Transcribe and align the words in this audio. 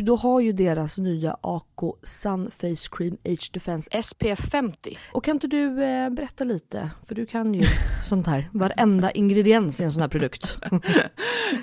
då 0.00 0.16
har 0.16 0.40
ju 0.40 0.52
deras 0.52 0.98
nya 0.98 1.36
AK 1.40 1.80
Sun 2.02 2.50
Face 2.50 2.88
Cream 2.90 3.16
Age 3.24 3.50
Defense 3.52 4.02
SPF 4.02 4.38
50. 4.50 4.98
Och 5.12 5.24
kan 5.24 5.36
inte 5.36 5.46
du 5.46 5.84
eh, 5.84 6.10
berätta 6.10 6.44
lite? 6.44 6.90
För 7.06 7.14
du 7.14 7.26
kan 7.26 7.54
ju 7.54 7.64
sånt 8.04 8.26
här, 8.26 8.48
varenda 8.52 9.10
ingrediens 9.10 9.80
i 9.80 9.84
en 9.84 9.92
sån 9.92 10.02
här 10.02 10.08
produkt. 10.08 10.58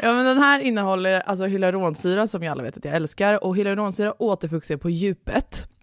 Ja 0.01 0.13
men 0.13 0.25
den 0.25 0.37
här 0.37 0.59
innehåller 0.59 1.19
alltså 1.19 1.45
hyaluronsyra 1.45 2.27
som 2.27 2.43
jag 2.43 2.51
alla 2.51 2.63
vet 2.63 2.77
att 2.77 2.85
jag 2.85 2.95
älskar 2.95 3.43
och 3.43 3.57
hyaluronsyra 3.57 4.21
återfuktar 4.21 4.77
på 4.77 4.89
djupet. 4.89 5.69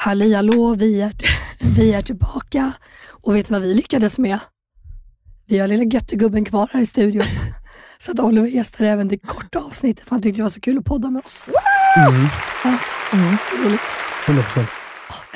Halli 0.00 0.34
hallå, 0.34 0.74
vi 0.74 1.00
är, 1.00 1.12
vi 1.76 1.92
är 1.92 2.02
tillbaka. 2.02 2.72
Och 3.10 3.36
vet 3.36 3.50
vad 3.50 3.62
vi 3.62 3.74
lyckades 3.74 4.18
med? 4.18 4.38
Vi 5.46 5.58
har 5.58 5.68
lilla 5.68 5.84
göttegubben 5.84 6.44
kvar 6.44 6.68
här 6.72 6.80
i 6.80 6.86
studion. 6.86 7.22
Så 7.98 8.12
att 8.12 8.20
Oliver 8.20 8.48
gästade 8.48 8.90
även 8.90 9.08
det 9.08 9.18
korta 9.18 9.58
avsnittet 9.58 10.04
för 10.04 10.10
han 10.10 10.22
tyckte 10.22 10.38
det 10.38 10.42
var 10.42 10.50
så 10.50 10.60
kul 10.60 10.78
att 10.78 10.84
podda 10.84 11.10
med 11.10 11.24
oss. 11.24 11.44
Mm, 11.96 12.26
Ja, 12.64 12.78
mm, 13.12 13.36
roligt. 13.64 13.80
100 14.26 14.42
procent. 14.42 14.68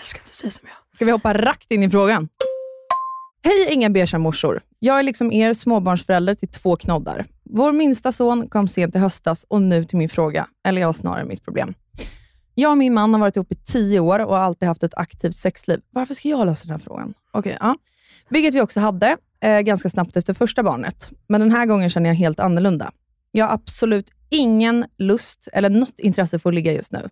Älskar 0.00 0.20
att 0.20 0.26
du 0.26 0.34
säger 0.34 0.50
som 0.50 0.68
jag. 0.68 0.94
Ska 0.94 1.04
vi 1.04 1.10
hoppa 1.10 1.34
rakt 1.34 1.72
in 1.72 1.82
i 1.82 1.90
frågan? 1.90 2.28
Hej 3.44 3.68
inga 3.70 3.90
beiga 3.90 4.18
morsor. 4.18 4.60
Jag 4.78 4.98
är 4.98 5.02
liksom 5.02 5.32
er 5.32 5.54
småbarnsförälder 5.54 6.34
till 6.34 6.48
två 6.48 6.76
knoddar. 6.76 7.26
Vår 7.44 7.72
minsta 7.72 8.12
son 8.12 8.48
kom 8.48 8.68
sent 8.68 8.94
i 8.94 8.98
höstas 8.98 9.46
och 9.48 9.62
nu 9.62 9.84
till 9.84 9.98
min 9.98 10.08
fråga, 10.08 10.46
eller 10.66 10.80
jag 10.80 10.94
snarare 10.94 11.24
mitt 11.24 11.44
problem. 11.44 11.74
Jag 12.54 12.70
och 12.70 12.78
min 12.78 12.94
man 12.94 13.14
har 13.14 13.20
varit 13.20 13.36
ihop 13.36 13.52
i 13.52 13.54
tio 13.54 14.00
år 14.00 14.18
och 14.18 14.38
alltid 14.38 14.68
haft 14.68 14.82
ett 14.82 14.94
aktivt 14.96 15.36
sexliv. 15.36 15.80
Varför 15.90 16.14
ska 16.14 16.28
jag 16.28 16.46
lösa 16.46 16.64
den 16.64 16.70
här 16.72 16.78
frågan? 16.78 17.14
Okej, 17.32 17.56
ja. 17.60 17.76
Vilket 18.28 18.54
vi 18.54 18.60
också 18.60 18.80
hade 18.80 19.16
eh, 19.40 19.60
ganska 19.60 19.88
snabbt 19.88 20.16
efter 20.16 20.34
första 20.34 20.62
barnet. 20.62 21.10
Men 21.26 21.40
den 21.40 21.52
här 21.52 21.66
gången 21.66 21.90
känner 21.90 22.10
jag 22.10 22.14
helt 22.14 22.40
annorlunda. 22.40 22.92
Jag 23.32 23.46
har 23.46 23.54
absolut 23.54 24.10
ingen 24.30 24.86
lust 24.98 25.48
eller 25.52 25.70
något 25.70 25.98
intresse 25.98 26.38
för 26.38 26.50
att 26.50 26.54
ligga 26.54 26.72
just 26.72 26.92
nu. 26.92 27.08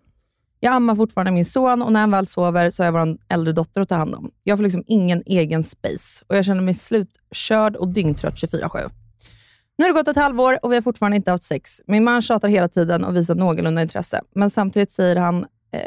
Jag 0.59 0.73
ammar 0.73 0.95
fortfarande 0.95 1.31
min 1.31 1.45
son 1.45 1.81
och 1.81 1.91
när 1.91 1.99
han 1.99 2.11
väl 2.11 2.27
sover 2.27 2.69
så 2.69 2.83
har 2.83 2.85
jag 2.85 3.07
vår 3.07 3.17
äldre 3.29 3.53
dotter 3.53 3.81
att 3.81 3.89
ta 3.89 3.95
hand 3.95 4.15
om. 4.15 4.31
Jag 4.43 4.57
får 4.57 4.63
liksom 4.63 4.83
ingen 4.87 5.23
egen 5.25 5.63
space 5.63 6.25
och 6.27 6.35
jag 6.35 6.45
känner 6.45 6.61
mig 6.61 6.73
slutkörd 6.73 7.75
och 7.75 7.87
dyngtrött 7.87 8.35
24-7. 8.35 8.91
Nu 9.81 9.87
har 9.87 9.93
det 9.93 9.99
gått 9.99 10.07
ett 10.07 10.23
halvår 10.23 10.59
och 10.65 10.71
vi 10.71 10.75
har 10.75 10.81
fortfarande 10.81 11.15
inte 11.15 11.31
haft 11.31 11.43
sex. 11.43 11.81
Min 11.85 12.03
man 12.03 12.21
tjatar 12.21 12.47
hela 12.47 12.67
tiden 12.67 13.03
och 13.03 13.15
visar 13.15 13.35
någorlunda 13.35 13.81
intresse, 13.81 14.21
men 14.35 14.49
samtidigt 14.49 14.91
säger 14.91 15.15
han 15.15 15.45
eh, 15.71 15.79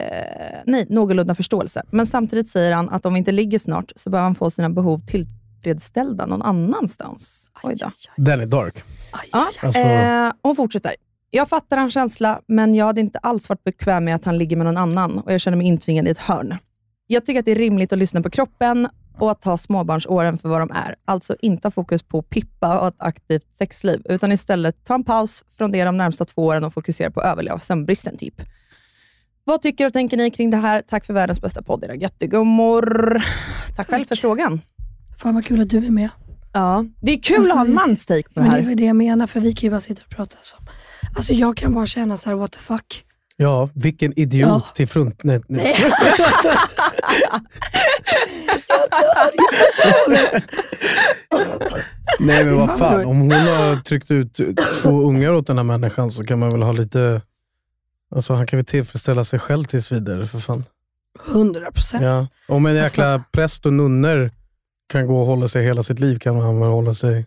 nej, 0.67 0.87
någorlunda 0.89 1.35
förståelse. 1.35 1.83
Men 1.91 2.07
samtidigt 2.07 2.49
säger 2.49 2.73
han 2.73 2.89
att 2.89 3.07
om 3.07 3.15
vi 3.15 3.19
inte 3.19 3.33
ligger 3.33 3.59
snart 3.59 3.93
så 3.97 4.11
behöver 4.11 4.25
han 4.25 4.35
få 4.35 4.51
sina 4.51 4.71
behov 4.71 5.01
tillfredsställda 5.07 6.27
någon 6.27 6.43
annanstans. 6.43 7.51
Oj 7.63 7.75
då. 7.75 7.91
Den 8.17 8.41
är 8.41 8.47
dark. 8.47 8.75
Aj, 9.13 9.29
Ja. 9.33 9.51
Alltså- 9.63 9.81
eh, 9.81 10.33
hon 10.43 10.57
fortsätter. 10.57 10.95
Jag 11.31 11.49
fattar 11.49 11.77
hans 11.77 11.95
känsla, 11.95 12.41
men 12.47 12.75
jag 12.75 12.87
hade 12.87 13.01
inte 13.01 13.19
alls 13.19 13.49
varit 13.49 13.65
bekväm 13.65 14.05
med 14.05 14.15
att 14.15 14.25
han 14.25 14.39
ligger 14.39 14.57
med 14.57 14.67
någon 14.67 14.77
annan 14.77 15.19
och 15.19 15.33
jag 15.33 15.41
känner 15.41 15.59
mig 15.59 15.67
intvingad 15.67 16.09
i 16.09 16.11
ett 16.11 16.19
hörn. 16.19 16.57
Jag 17.07 17.27
tycker 17.27 17.39
att 17.41 17.45
det 17.47 17.53
är 17.53 17.57
rimligt 17.57 17.93
att 17.93 17.99
lyssna 17.99 18.23
på 18.23 18.31
kroppen 18.31 18.89
och 19.19 19.31
att 19.31 19.41
ta 19.43 19.59
småbarnsåren 19.59 20.39
för 20.39 20.49
vad 20.49 20.61
de 20.61 20.71
är. 20.71 20.95
Alltså 21.05 21.37
inte 21.41 21.67
ha 21.67 21.71
fokus 21.73 22.03
på 22.03 22.23
pippa 22.23 22.81
och 22.81 22.89
ett 22.89 22.95
aktivt 22.99 23.57
sexliv, 23.57 24.03
utan 24.05 24.33
istället 24.33 24.85
ta 24.85 24.95
en 24.95 25.05
paus 25.05 25.45
från 25.59 25.73
det 25.73 25.85
de 25.85 25.97
närmsta 25.97 26.25
två 26.25 26.45
åren 26.47 26.65
och 26.65 26.75
fokusera 26.75 27.11
på 27.11 27.21
att 27.21 27.27
överleva 27.33 27.59
sömnbristen, 27.59 28.17
typ. 28.17 28.35
Vad 29.45 29.63
tycker 29.63 29.87
och 29.87 29.93
tänker 29.93 30.17
ni 30.17 30.31
kring 30.31 30.51
det 30.51 30.57
här? 30.57 30.83
Tack 30.89 31.05
för 31.05 31.15
världens 31.15 31.41
bästa 31.41 31.63
podd, 31.63 31.85
era 31.85 31.95
göttegummor. 31.95 33.23
Tack, 33.77 33.87
själv 33.89 34.05
för 34.05 34.17
frågan. 34.17 34.61
Fan 35.19 35.35
vad 35.35 35.45
kul 35.47 35.61
att 35.61 35.71
du 35.71 35.77
är 35.87 35.91
med. 35.91 36.09
Ja. 36.53 36.85
Det 37.03 37.13
är 37.13 37.23
kul 37.23 37.37
Alltså, 37.37 37.53
att 37.53 37.59
ha 37.59 37.65
en 37.65 37.75
mans 37.75 38.07
take 38.07 38.23
på 38.23 38.29
det 38.35 38.41
Men 38.41 38.51
det 38.51 38.59
är 38.59 38.63
här. 38.63 38.75
det 38.75 38.85
jag 38.85 38.97
menar, 38.97 39.27
för 39.27 39.41
vi 39.41 39.53
kan 39.53 39.67
ju 39.67 39.71
bara 39.71 39.81
sitta 39.81 40.03
och 40.05 40.11
prata 40.17 40.37
så. 40.43 40.57
Alltså 41.17 41.33
jag 41.33 41.57
kan 41.57 41.75
bara 41.75 41.87
känna 41.87 42.17
så 42.17 42.29
här, 42.31 42.37
what 42.37 42.53
the 42.53 42.59
fuck. 42.59 43.05
Ja, 43.37 43.69
vilken 43.75 44.19
idiot 44.19 44.49
Ja. 44.49 44.63
till 44.75 44.89
front... 44.89 45.25
Nej, 45.25 45.41
nej. 45.49 45.75
nej 52.19 52.45
men 52.45 52.57
vad 52.57 52.79
fan, 52.79 53.05
om 53.05 53.21
hon 53.21 53.31
har 53.33 53.77
tryckt 53.83 54.11
ut 54.11 54.41
två 54.83 54.91
ungar 54.91 55.33
åt 55.33 55.47
den 55.47 55.57
här 55.57 55.65
människan 55.65 56.11
så 56.11 56.25
kan 56.25 56.39
man 56.39 56.51
väl 56.51 56.63
ha 56.63 56.73
lite... 56.73 57.23
Alltså 58.15 58.35
han 58.35 58.47
kan 58.47 58.57
väl 58.57 58.67
tillfredsställa 58.67 59.25
sig 59.25 59.39
själv 59.39 59.65
tills 59.65 59.93
vidare 59.93 60.27
för 60.27 60.39
fan. 60.39 60.65
100 61.29 61.73
procent. 61.73 62.03
Ja. 62.03 62.27
Om 62.49 62.67
en 62.67 62.75
jäkla 62.75 63.15
Alltså- 63.15 63.29
präst 63.33 63.67
och 63.67 63.73
nunnor 63.73 64.31
kan 64.89 65.07
gå 65.07 65.21
och 65.21 65.27
hålla 65.27 65.49
sig 65.49 65.65
hela 65.65 65.83
sitt 65.83 66.01
liv 66.01 66.19
kan 66.19 66.37
han 66.41 66.61
väl 66.61 66.69
hålla 66.69 66.95
sig 66.95 67.27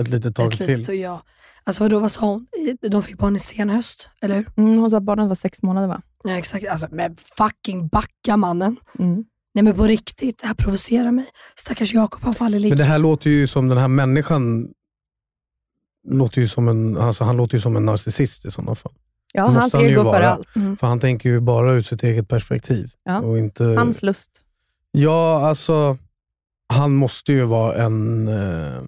ett 0.00 0.08
litet 0.08 0.36
tag 0.36 0.52
Ett 0.52 0.58
till. 0.58 0.78
litet 0.78 0.96
ja. 0.96 1.22
Alltså 1.64 1.82
vadå, 1.82 1.98
vad 1.98 2.12
sa 2.12 2.26
hon? 2.26 2.46
De 2.90 3.02
fick 3.02 3.18
barn 3.18 3.36
i 3.36 3.38
sen 3.38 3.70
höst, 3.70 4.08
eller 4.22 4.34
hur? 4.34 4.46
Mm, 4.56 4.78
hon 4.78 4.90
sa 4.90 4.96
att 4.96 5.02
barnet 5.02 5.28
var 5.28 5.34
sex 5.34 5.62
månader 5.62 5.88
va? 5.88 6.02
Ja 6.24 6.38
exakt, 6.38 6.68
alltså 6.68 6.86
men 6.90 7.16
fucking 7.16 7.88
backa 7.88 8.36
mannen. 8.36 8.76
Mm. 8.98 9.24
Nej 9.54 9.64
men 9.64 9.74
på 9.74 9.84
riktigt, 9.84 10.38
det 10.38 10.46
här 10.46 10.54
provocerar 10.54 11.10
mig. 11.12 11.26
Stackars 11.56 11.94
Jakob, 11.94 12.22
han 12.22 12.34
faller 12.34 12.58
Men 12.58 12.62
lite. 12.62 12.76
det 12.76 12.84
här 12.84 12.98
låter 12.98 13.30
ju 13.30 13.46
som 13.46 13.68
den 13.68 13.78
här 13.78 13.88
människan 13.88 14.68
låter 16.08 16.40
ju 16.40 16.48
som 16.48 16.68
en, 16.68 16.96
alltså 16.96 17.24
han 17.24 17.36
låter 17.36 17.54
ju 17.56 17.60
som 17.60 17.76
en 17.76 17.84
narcissist 17.86 18.46
i 18.46 18.50
sådana 18.50 18.74
fall. 18.74 18.92
Ja, 19.34 19.46
Måste 19.46 19.60
hans 19.60 19.72
han 19.72 19.84
ego 19.84 20.02
vara. 20.02 20.16
före 20.16 20.28
allt. 20.28 20.56
Mm. 20.56 20.76
För 20.76 20.86
han 20.86 21.00
tänker 21.00 21.28
ju 21.28 21.40
bara 21.40 21.72
ut 21.72 21.86
sitt 21.86 22.02
eget 22.02 22.28
perspektiv. 22.28 22.90
Ja. 23.04 23.20
Och 23.20 23.38
inte, 23.38 23.64
Hans 23.64 24.02
lust. 24.02 24.30
Ja, 24.92 25.46
alltså 25.48 25.98
han 26.68 26.92
måste 26.92 27.32
ju 27.32 27.44
vara 27.44 27.74
en... 27.84 28.28
Eh, 28.28 28.82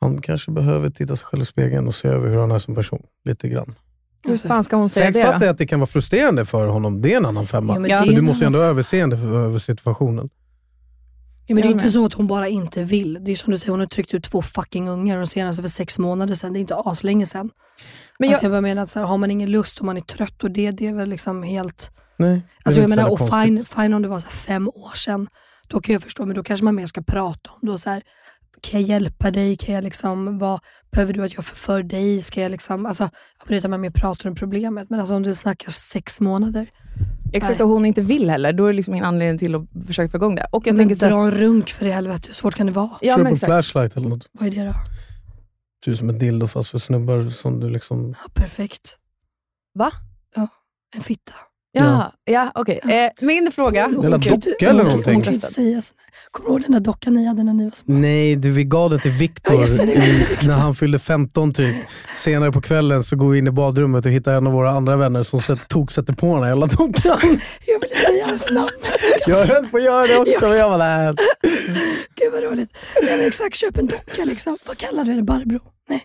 han 0.00 0.20
kanske 0.20 0.50
behöver 0.50 0.90
titta 0.90 1.16
sig 1.16 1.26
själv 1.26 1.42
i 1.42 1.44
spegeln 1.46 1.88
och 1.88 1.94
se 1.94 2.08
över 2.08 2.28
hur 2.28 2.36
han 2.38 2.50
är 2.50 2.58
som 2.58 2.74
person. 2.74 3.02
Lite 3.24 3.48
grann. 3.48 3.74
Hur 4.24 4.30
Alltså, 4.30 4.48
fan 4.48 4.64
ska 4.64 4.76
hon 4.76 4.88
säga 4.88 5.06
Sen 5.06 5.12
det 5.12 5.22
fattar 5.22 5.46
jag 5.46 5.52
att 5.52 5.58
det 5.58 5.66
kan 5.66 5.80
vara 5.80 5.86
frustrerande 5.86 6.44
för 6.44 6.66
honom. 6.66 7.02
Det 7.02 7.12
är 7.12 7.16
en 7.16 7.26
annan 7.26 7.46
femma. 7.46 7.72
Ja, 7.74 7.78
men 7.78 7.90
Ja. 7.90 8.04
det 8.04 8.14
du 8.14 8.20
måste 8.22 8.44
ju 8.44 8.46
ändå 8.46 8.58
ha 8.58 8.66
överseende 8.66 9.18
för, 9.18 9.36
över 9.44 9.58
situationen. 9.58 10.28
Ja, 11.46 11.54
men 11.54 11.62
det 11.62 11.68
är 11.68 11.72
inte 11.72 11.90
så 11.90 12.04
att 12.04 12.12
hon 12.12 12.26
bara 12.26 12.48
inte 12.48 12.84
vill. 12.84 13.18
Det 13.24 13.30
är 13.32 13.36
som 13.36 13.50
du 13.50 13.58
säger, 13.58 13.70
hon 13.70 13.80
har 13.80 13.86
tryckt 13.86 14.14
ut 14.14 14.24
två 14.24 14.42
fucking 14.42 14.88
ungar 14.88 15.16
och 15.16 15.20
de 15.20 15.26
senaste 15.26 15.62
för 15.62 15.68
sex 15.68 15.98
månader 15.98 16.34
sedan. 16.34 16.52
Det 16.52 16.58
är 16.58 16.60
inte 16.60 16.76
aslänge 16.76 17.26
sedan. 17.26 17.50
Men 18.18 18.28
alltså 18.28 18.44
jag, 18.44 18.48
jag 18.48 18.52
bara 18.52 18.60
menar 18.60 18.82
att 18.82 18.90
så 18.90 18.98
här, 18.98 19.06
har 19.06 19.18
man 19.18 19.30
ingen 19.30 19.50
lust 19.50 19.78
och 19.78 19.84
man 19.86 19.96
är 19.96 20.00
trött 20.00 20.44
och 20.44 20.50
det, 20.50 20.70
det 20.70 20.86
är 20.86 20.94
väl 20.94 21.08
liksom 21.08 21.42
helt... 21.42 21.90
Nej, 22.16 22.34
det 22.34 22.42
Alltså 22.62 22.80
jag 22.80 22.90
menar, 22.90 23.10
och 23.12 23.18
konstigt. 23.18 23.42
fine, 23.42 23.64
fine 23.64 23.94
om 23.94 24.02
det 24.02 24.08
var 24.08 24.20
så 24.20 24.26
här 24.26 24.36
fem 24.36 24.68
år 24.68 24.94
sedan. 24.96 25.28
Då 25.68 25.80
kan 25.80 25.92
jag 25.92 26.02
förstå, 26.02 26.26
men 26.26 26.36
då 26.36 26.42
kanske 26.42 26.64
man 26.64 26.74
mer 26.74 26.86
ska 26.86 27.02
prata 27.02 27.50
om 27.50 27.68
då 27.68 27.78
så 27.78 27.90
här, 27.90 28.02
kan 28.62 28.80
jag 28.80 28.88
hjälpa 28.88 29.30
dig? 29.30 29.56
Kan 29.56 29.74
jag 29.74 29.84
liksom, 29.84 30.38
vad 30.38 30.60
behöver 30.90 31.12
du 31.12 31.24
att 31.24 31.34
jag 31.34 31.44
förför 31.44 31.82
dig? 31.82 32.22
Ska 32.22 32.40
jag 32.40 32.50
liksom, 32.50 32.86
alltså, 32.86 33.10
att 33.38 33.70
man 33.70 33.80
mer 33.80 33.90
pratar 33.90 34.28
om 34.28 34.36
problemet, 34.36 34.90
men 34.90 35.00
alltså 35.00 35.14
om 35.14 35.22
det 35.22 35.34
snackar 35.34 35.70
sex 35.70 36.20
månader. 36.20 36.70
exakt, 37.32 37.58
nej. 37.58 37.64
och 37.64 37.70
hon 37.70 37.84
inte 37.86 38.00
vill 38.00 38.30
heller, 38.30 38.52
då 38.52 38.64
är 38.64 38.68
det 38.68 38.76
liksom 38.76 38.94
ingen 38.94 39.06
anledning 39.06 39.38
till 39.38 39.54
att 39.54 39.62
försöka 39.86 40.08
få 40.10 40.16
igång 40.16 40.34
det. 40.34 40.46
Och 40.52 40.66
jag 40.66 40.76
men 40.76 40.88
tänker 40.88 41.08
dra 41.08 41.18
en 41.18 41.30
runk 41.30 41.70
för 41.70 41.86
i 41.86 41.90
helvete, 41.90 42.22
hur 42.26 42.34
svårt 42.34 42.54
kan 42.54 42.66
det 42.66 42.72
vara? 42.72 42.90
ja, 43.00 43.16
Köp 43.16 43.26
en 43.26 43.32
exakt. 43.32 43.44
flashlight 43.44 43.96
eller 43.96 44.08
något. 44.08 44.28
Vad 44.32 44.46
är 44.46 44.50
det 44.50 44.64
då? 44.64 44.74
Ser 45.84 45.92
ut 45.92 45.98
som 45.98 46.08
en 46.08 46.18
dildo 46.18 46.46
fast 46.46 46.70
för 46.70 46.78
snubbar 46.78 47.30
som 47.30 47.60
du 47.60 47.70
liksom... 47.70 48.14
Ja, 48.24 48.30
perfekt. 48.34 48.98
Va? 49.74 49.92
Ja, 50.34 50.48
en 50.96 51.02
fitta. 51.02 51.32
Ja, 51.84 52.12
ja 52.24 52.52
okej. 52.54 52.80
Eh, 52.84 53.10
min 53.26 53.52
fråga. 53.52 53.84
Hon- 53.86 53.96
hon 53.96 54.04
Eller 54.04 54.18
kan 54.18 54.40
docka 54.40 54.68
eller 54.70 54.82
hon- 54.82 54.88
någonting. 54.88 55.14
Hon 55.14 55.22
kan 55.22 55.34
inte 55.34 55.46
säga 55.52 55.80
sådär. 55.82 56.02
Kommer 56.30 56.48
du 56.48 56.52
ihåg 56.54 56.62
den 56.62 56.72
där 56.72 56.80
dockan 56.80 57.14
ni 57.14 57.26
hade 57.26 57.42
när 57.44 57.54
ni 57.54 57.64
var 57.64 57.70
små? 57.76 57.94
Nej, 57.94 58.36
du, 58.36 58.50
vi 58.50 58.64
gav 58.64 58.90
den 58.90 59.00
till 59.00 59.10
Viktor 59.10 59.54
Ja, 59.54 59.84
när 60.42 60.56
han 60.58 60.74
fyllde 60.74 60.98
15 60.98 61.52
typ. 61.54 61.76
Senare 62.16 62.52
på 62.52 62.60
kvällen 62.60 63.02
så 63.04 63.16
går 63.16 63.28
vi 63.28 63.38
in 63.38 63.46
i 63.46 63.50
badrummet 63.50 64.04
och 64.06 64.10
hittar 64.12 64.34
en 64.34 64.46
av 64.46 64.52
våra 64.52 64.70
andra 64.70 64.96
vänner 64.96 65.22
som 65.22 65.42
sätt, 65.42 65.68
tog 65.68 65.92
sätter 65.92 66.12
på 66.12 66.26
den 66.26 66.42
här 66.42 66.48
jävla 66.48 66.66
dockan. 66.66 67.18
Jag 67.66 67.80
ville 67.80 67.94
säga 68.06 68.26
hans 68.26 68.50
namn. 68.50 68.68
Jag 69.26 69.46
höll 69.46 69.66
på 69.66 69.76
att 69.76 69.82
göra 69.82 70.06
det 70.06 70.16
också, 70.18 70.46
men 70.48 70.56
jag 70.58 70.68
var 70.70 70.78
där. 70.78 71.16
Gud 72.14 72.32
vad 72.32 72.42
roligt. 72.42 72.76
Nej 73.02 73.16
men 73.16 73.26
exakt, 73.26 73.56
köp 73.56 73.78
en 73.78 73.86
docka 73.86 74.24
liksom. 74.24 74.56
Vad 74.66 74.78
kallade 74.78 75.04
vi 75.04 75.10
henne? 75.10 75.22
Barbro? 75.22 75.60
Nej, 75.88 76.02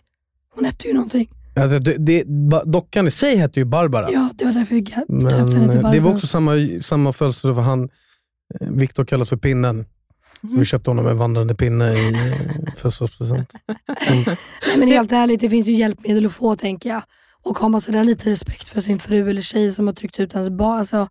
hon 0.56 0.66
hette 0.66 0.88
ju 0.88 0.94
någonting. 0.94 1.30
Alltså, 1.56 1.80
det, 1.80 1.98
det, 1.98 2.24
dockan 2.66 3.08
i 3.08 3.12
sig 3.12 3.36
hette 3.36 3.60
ju 3.60 3.66
Barbara. 3.66 4.12
Ja, 4.12 4.30
det 4.36 4.46
var 4.46 4.54
därför 4.54 4.76
vi 4.76 4.82
döpte 4.82 5.36
henne 5.36 5.52
till 5.52 5.62
eh, 5.62 5.68
Barbro. 5.68 5.92
det 5.92 6.00
var 6.00 6.12
också 6.12 6.28
samma, 6.28 6.52
samma 6.82 7.14
födelsedag 7.14 7.56
för 7.56 7.62
han, 7.62 7.90
eh, 8.60 8.68
Viktor 8.70 9.06
kallas 9.06 9.30
för 9.30 9.38
pinnen. 9.38 9.86
Så 10.42 10.58
vi 10.58 10.66
köpte 10.66 10.90
honom 10.90 11.08
en 11.08 11.18
vandrande 11.18 11.56
pinne 11.56 11.94
i 11.94 12.14
eh, 12.14 12.74
födelsedagspresent. 12.78 13.54
Nej 14.10 14.78
men 14.78 14.88
helt 14.88 15.12
ärligt, 15.12 15.40
det 15.40 15.50
finns 15.50 15.68
ju 15.68 15.72
hjälpmedel 15.72 16.26
att 16.26 16.34
få 16.34 16.56
tänker 16.56 16.90
jag. 16.90 17.04
Och 17.44 17.58
har 17.58 17.70
man 17.70 17.82
sådär 17.82 18.04
lite 18.04 18.30
respekt 18.30 18.70
för 18.70 18.82
sin 18.82 19.00
fru 19.00 19.30
eller 19.30 19.42
tjej 19.42 19.72
som 19.72 19.88
har 19.88 19.94
tryckt 19.94 20.20
ut 20.20 20.34
ens 20.34 20.50
barn. 20.50 20.80
Alltså, 20.80 21.08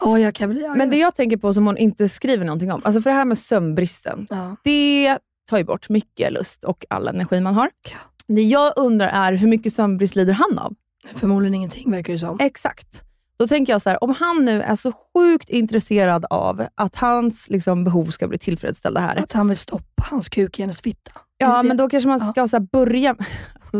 åh, 0.00 0.20
jag 0.20 0.34
kan 0.34 0.50
bli... 0.50 0.68
Men 0.76 0.90
det 0.90 0.96
jag 0.96 1.14
tänker 1.14 1.36
på 1.36 1.54
som 1.54 1.66
hon 1.66 1.76
inte 1.76 2.08
skriver 2.08 2.44
någonting 2.44 2.72
om, 2.72 2.82
alltså 2.84 3.02
för 3.02 3.10
det 3.10 3.16
här 3.16 3.24
med 3.24 3.38
sömnbristen, 3.38 4.26
ja. 4.30 4.56
det 4.64 5.18
tar 5.50 5.58
ju 5.58 5.64
bort 5.64 5.88
mycket 5.88 6.32
lust 6.32 6.64
och 6.64 6.84
all 6.90 7.08
energi 7.08 7.40
man 7.40 7.54
har. 7.54 7.70
Ja. 7.90 7.96
Det 8.26 8.42
jag 8.42 8.72
undrar 8.76 9.08
är, 9.08 9.32
hur 9.32 9.48
mycket 9.48 9.72
sömnbrist 9.74 10.16
lider 10.16 10.32
han 10.32 10.58
av? 10.58 10.74
Förmodligen 11.14 11.54
ingenting 11.54 11.90
verkar 11.90 12.12
det 12.12 12.18
som. 12.18 12.36
Exakt. 12.40 13.02
Då 13.36 13.46
tänker 13.46 13.72
jag 13.72 13.82
så 13.82 13.90
här, 13.90 14.04
om 14.04 14.14
han 14.18 14.44
nu 14.44 14.62
är 14.62 14.76
så 14.76 14.92
sjukt 14.92 15.50
intresserad 15.50 16.24
av 16.30 16.66
att 16.74 16.96
hans 16.96 17.50
liksom, 17.50 17.84
behov 17.84 18.06
ska 18.10 18.28
bli 18.28 18.38
tillfredsställda 18.38 19.00
här. 19.00 19.16
Att 19.16 19.32
han 19.32 19.48
vill 19.48 19.56
stoppa 19.56 20.02
hans 20.10 20.28
kuk 20.28 20.58
i 20.58 20.62
hennes 20.62 20.80
fitta. 20.80 21.10
Ja, 21.36 21.62
men 21.62 21.76
då 21.76 21.88
kanske 21.88 22.08
man 22.08 22.18
Ja. 22.22 22.26
ska 22.32 22.48
så 22.48 22.56
här, 22.56 22.66
börja... 22.72 23.16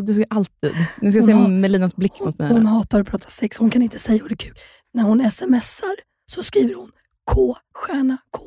Du 0.06 0.14
ska 0.14 0.24
alltid... 0.30 0.72
Ni 1.00 1.12
ska 1.12 1.20
Hon 1.20 1.26
se 1.26 1.32
har- 1.32 1.48
Melinas 1.48 1.96
blick 1.96 2.20
mot 2.20 2.38
mig. 2.38 2.48
Hon 2.48 2.66
här. 2.66 2.74
hatar 2.74 3.00
att 3.00 3.06
prata 3.06 3.30
sex, 3.30 3.58
hon 3.58 3.70
kan 3.70 3.82
inte 3.82 3.98
säga 3.98 4.24
ordet 4.24 4.38
kuk. 4.38 4.58
När 4.94 5.02
hon 5.02 5.30
smsar 5.30 5.94
så 6.26 6.42
skriver 6.42 6.74
hon 6.74 6.90
K, 7.30 7.56
stjärna 7.74 8.16
K. 8.30 8.42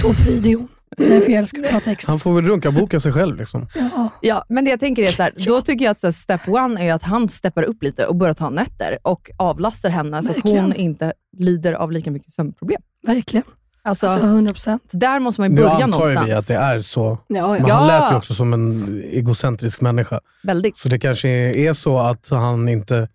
Så 0.00 0.14
pryd 0.14 0.46
är 0.46 0.56
hon. 0.56 0.68
Därför 0.96 1.30
jag 1.30 1.38
älskar 1.38 1.64
att 1.64 1.70
prata 1.70 1.90
extra. 1.90 2.12
Han 2.12 2.18
får 2.20 2.34
väl 2.34 2.44
runka-boka 2.44 3.00
sig 3.00 3.12
själv. 3.12 3.36
Liksom. 3.36 3.66
Ja. 3.74 4.08
Ja, 4.20 4.44
men 4.48 4.64
det 4.64 4.70
jag 4.70 4.80
tänker 4.80 5.02
är 5.02 5.12
så 5.12 5.22
här, 5.22 5.32
då 5.46 5.60
tycker 5.60 5.84
jag 5.84 5.92
att 5.92 6.00
så 6.00 6.06
här, 6.06 6.12
step 6.12 6.48
one 6.48 6.84
är 6.88 6.92
att 6.94 7.02
han 7.02 7.28
steppar 7.28 7.62
upp 7.62 7.82
lite 7.82 8.06
och 8.06 8.16
börjar 8.16 8.34
ta 8.34 8.50
nätter 8.50 8.98
och 9.02 9.30
avlastar 9.36 9.90
henne 9.90 10.22
så 10.22 10.30
att 10.30 10.38
hon 10.42 10.74
inte 10.74 11.12
lider 11.38 11.72
av 11.72 11.92
lika 11.92 12.10
mycket 12.10 12.32
sömnproblem. 12.32 12.80
Verkligen. 13.06 13.44
Alltså, 13.82 14.06
Alltså 14.06 14.26
100 14.26 14.52
procent. 14.52 14.82
där 14.92 15.20
måste 15.20 15.40
man 15.40 15.50
ju 15.50 15.54
Nu 15.56 15.62
börja 15.62 15.72
antar 15.84 15.86
ju 15.86 15.90
någonstans. 16.14 16.28
vi 16.28 16.32
att 16.32 16.46
det 16.48 16.54
är 16.54 16.80
så. 16.80 17.18
Ja, 17.26 17.48
Men 17.52 17.66
ja. 17.68 17.74
han 17.74 17.88
Ja. 17.88 18.00
lät 18.00 18.12
ju 18.12 18.16
också 18.16 18.34
som 18.34 18.52
en 18.52 19.02
egocentrisk 19.12 19.80
människa. 19.80 20.20
Väldigt. 20.42 20.76
Så 20.76 20.88
det 20.88 20.98
kanske 20.98 21.28
är 21.28 21.72
så 21.72 21.98
att 21.98 22.28
han 22.30 22.68
inte 22.68 23.08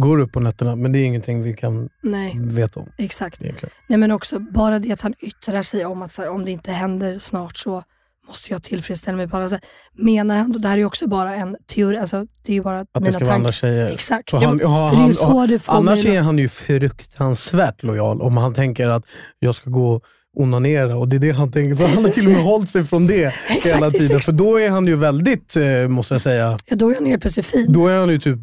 går 0.00 0.18
upp 0.18 0.32
på 0.32 0.40
nätterna, 0.40 0.76
men 0.76 0.92
det 0.92 0.98
är 0.98 1.04
ingenting 1.04 1.42
vi 1.42 1.54
kan 1.54 1.88
Nej, 2.02 2.36
veta 2.38 2.80
om 2.80 2.88
exakt. 2.98 3.42
egentligen. 3.42 3.72
Nej 3.86 3.98
men 3.98 4.10
också 4.10 4.38
bara 4.38 4.78
det 4.78 4.92
att 4.92 5.00
han 5.00 5.14
yttrar 5.20 5.62
sig 5.62 5.84
om 5.84 6.02
att 6.02 6.12
så 6.12 6.22
här, 6.22 6.28
om 6.30 6.44
det 6.44 6.50
inte 6.50 6.72
händer 6.72 7.18
snart 7.18 7.56
så 7.56 7.82
måste 8.28 8.52
jag 8.52 8.62
tillfredsställa 8.62 9.16
mig 9.16 9.28
på 9.28 9.36
alla 9.36 9.48
sätt. 9.48 9.64
Menar 9.92 10.36
han, 10.36 10.52
då- 10.52 10.58
det 10.58 10.68
här 10.68 10.74
är 10.74 10.78
ju 10.78 10.84
också 10.86 11.08
bara 11.08 11.34
en 11.34 11.56
teori, 11.74 11.98
alltså 11.98 12.26
det 12.44 12.52
är 12.52 12.54
ju 12.54 12.62
bara 12.62 12.80
Att 12.80 12.88
det 12.94 13.00
mina 13.00 13.12
ska 13.12 13.24
vara 13.24 13.34
andra 13.34 13.46
tankar. 13.48 13.52
tjejer. 13.52 13.86
Exakt. 13.88 14.30
Det- 14.30 14.46
han, 14.46 14.58
ja, 14.62 14.88
för 14.88 14.96
det 14.96 15.02
är 15.02 15.06
ju 15.08 15.14
han, 15.22 15.32
så 15.32 15.46
det 15.46 15.58
får 15.58 15.72
annars 15.72 16.04
mig 16.04 16.16
är 16.16 16.22
han 16.22 16.38
ju 16.38 16.48
fruktansvärt 16.48 17.82
lojal 17.82 18.22
om 18.22 18.36
han 18.36 18.54
tänker 18.54 18.88
att 18.88 19.04
jag 19.38 19.54
ska 19.54 19.70
gå 19.70 19.92
och 19.94 20.02
onanera 20.36 20.96
och 20.96 21.08
det 21.08 21.16
är 21.16 21.20
det 21.20 21.30
han 21.30 21.52
tänker. 21.52 21.76
Så 21.76 21.86
han 21.86 22.04
har 22.04 22.10
till 22.10 22.26
och 22.26 22.32
med 22.32 22.42
hållit 22.42 22.70
sig 22.70 22.84
från 22.84 23.06
det 23.06 23.32
Exakt, 23.48 23.66
hela 23.76 23.90
tiden. 23.90 24.06
exakt. 24.06 24.24
För 24.24 24.32
då 24.32 24.58
är 24.60 24.70
han 24.70 24.86
ju 24.86 24.96
väldigt, 24.96 25.56
eh, 25.56 25.88
måste 25.88 26.14
jag 26.14 26.20
säga, 26.22 26.58
Ja, 26.66 26.76
då 26.76 26.90
är 26.90 26.94
han 26.94 27.06
helt 27.06 27.22
plötsligt 27.22 27.46
fin. 27.46 27.72
då 27.72 27.88
är 27.88 27.98
han 27.98 28.08
ju 28.08 28.18
typ 28.18 28.38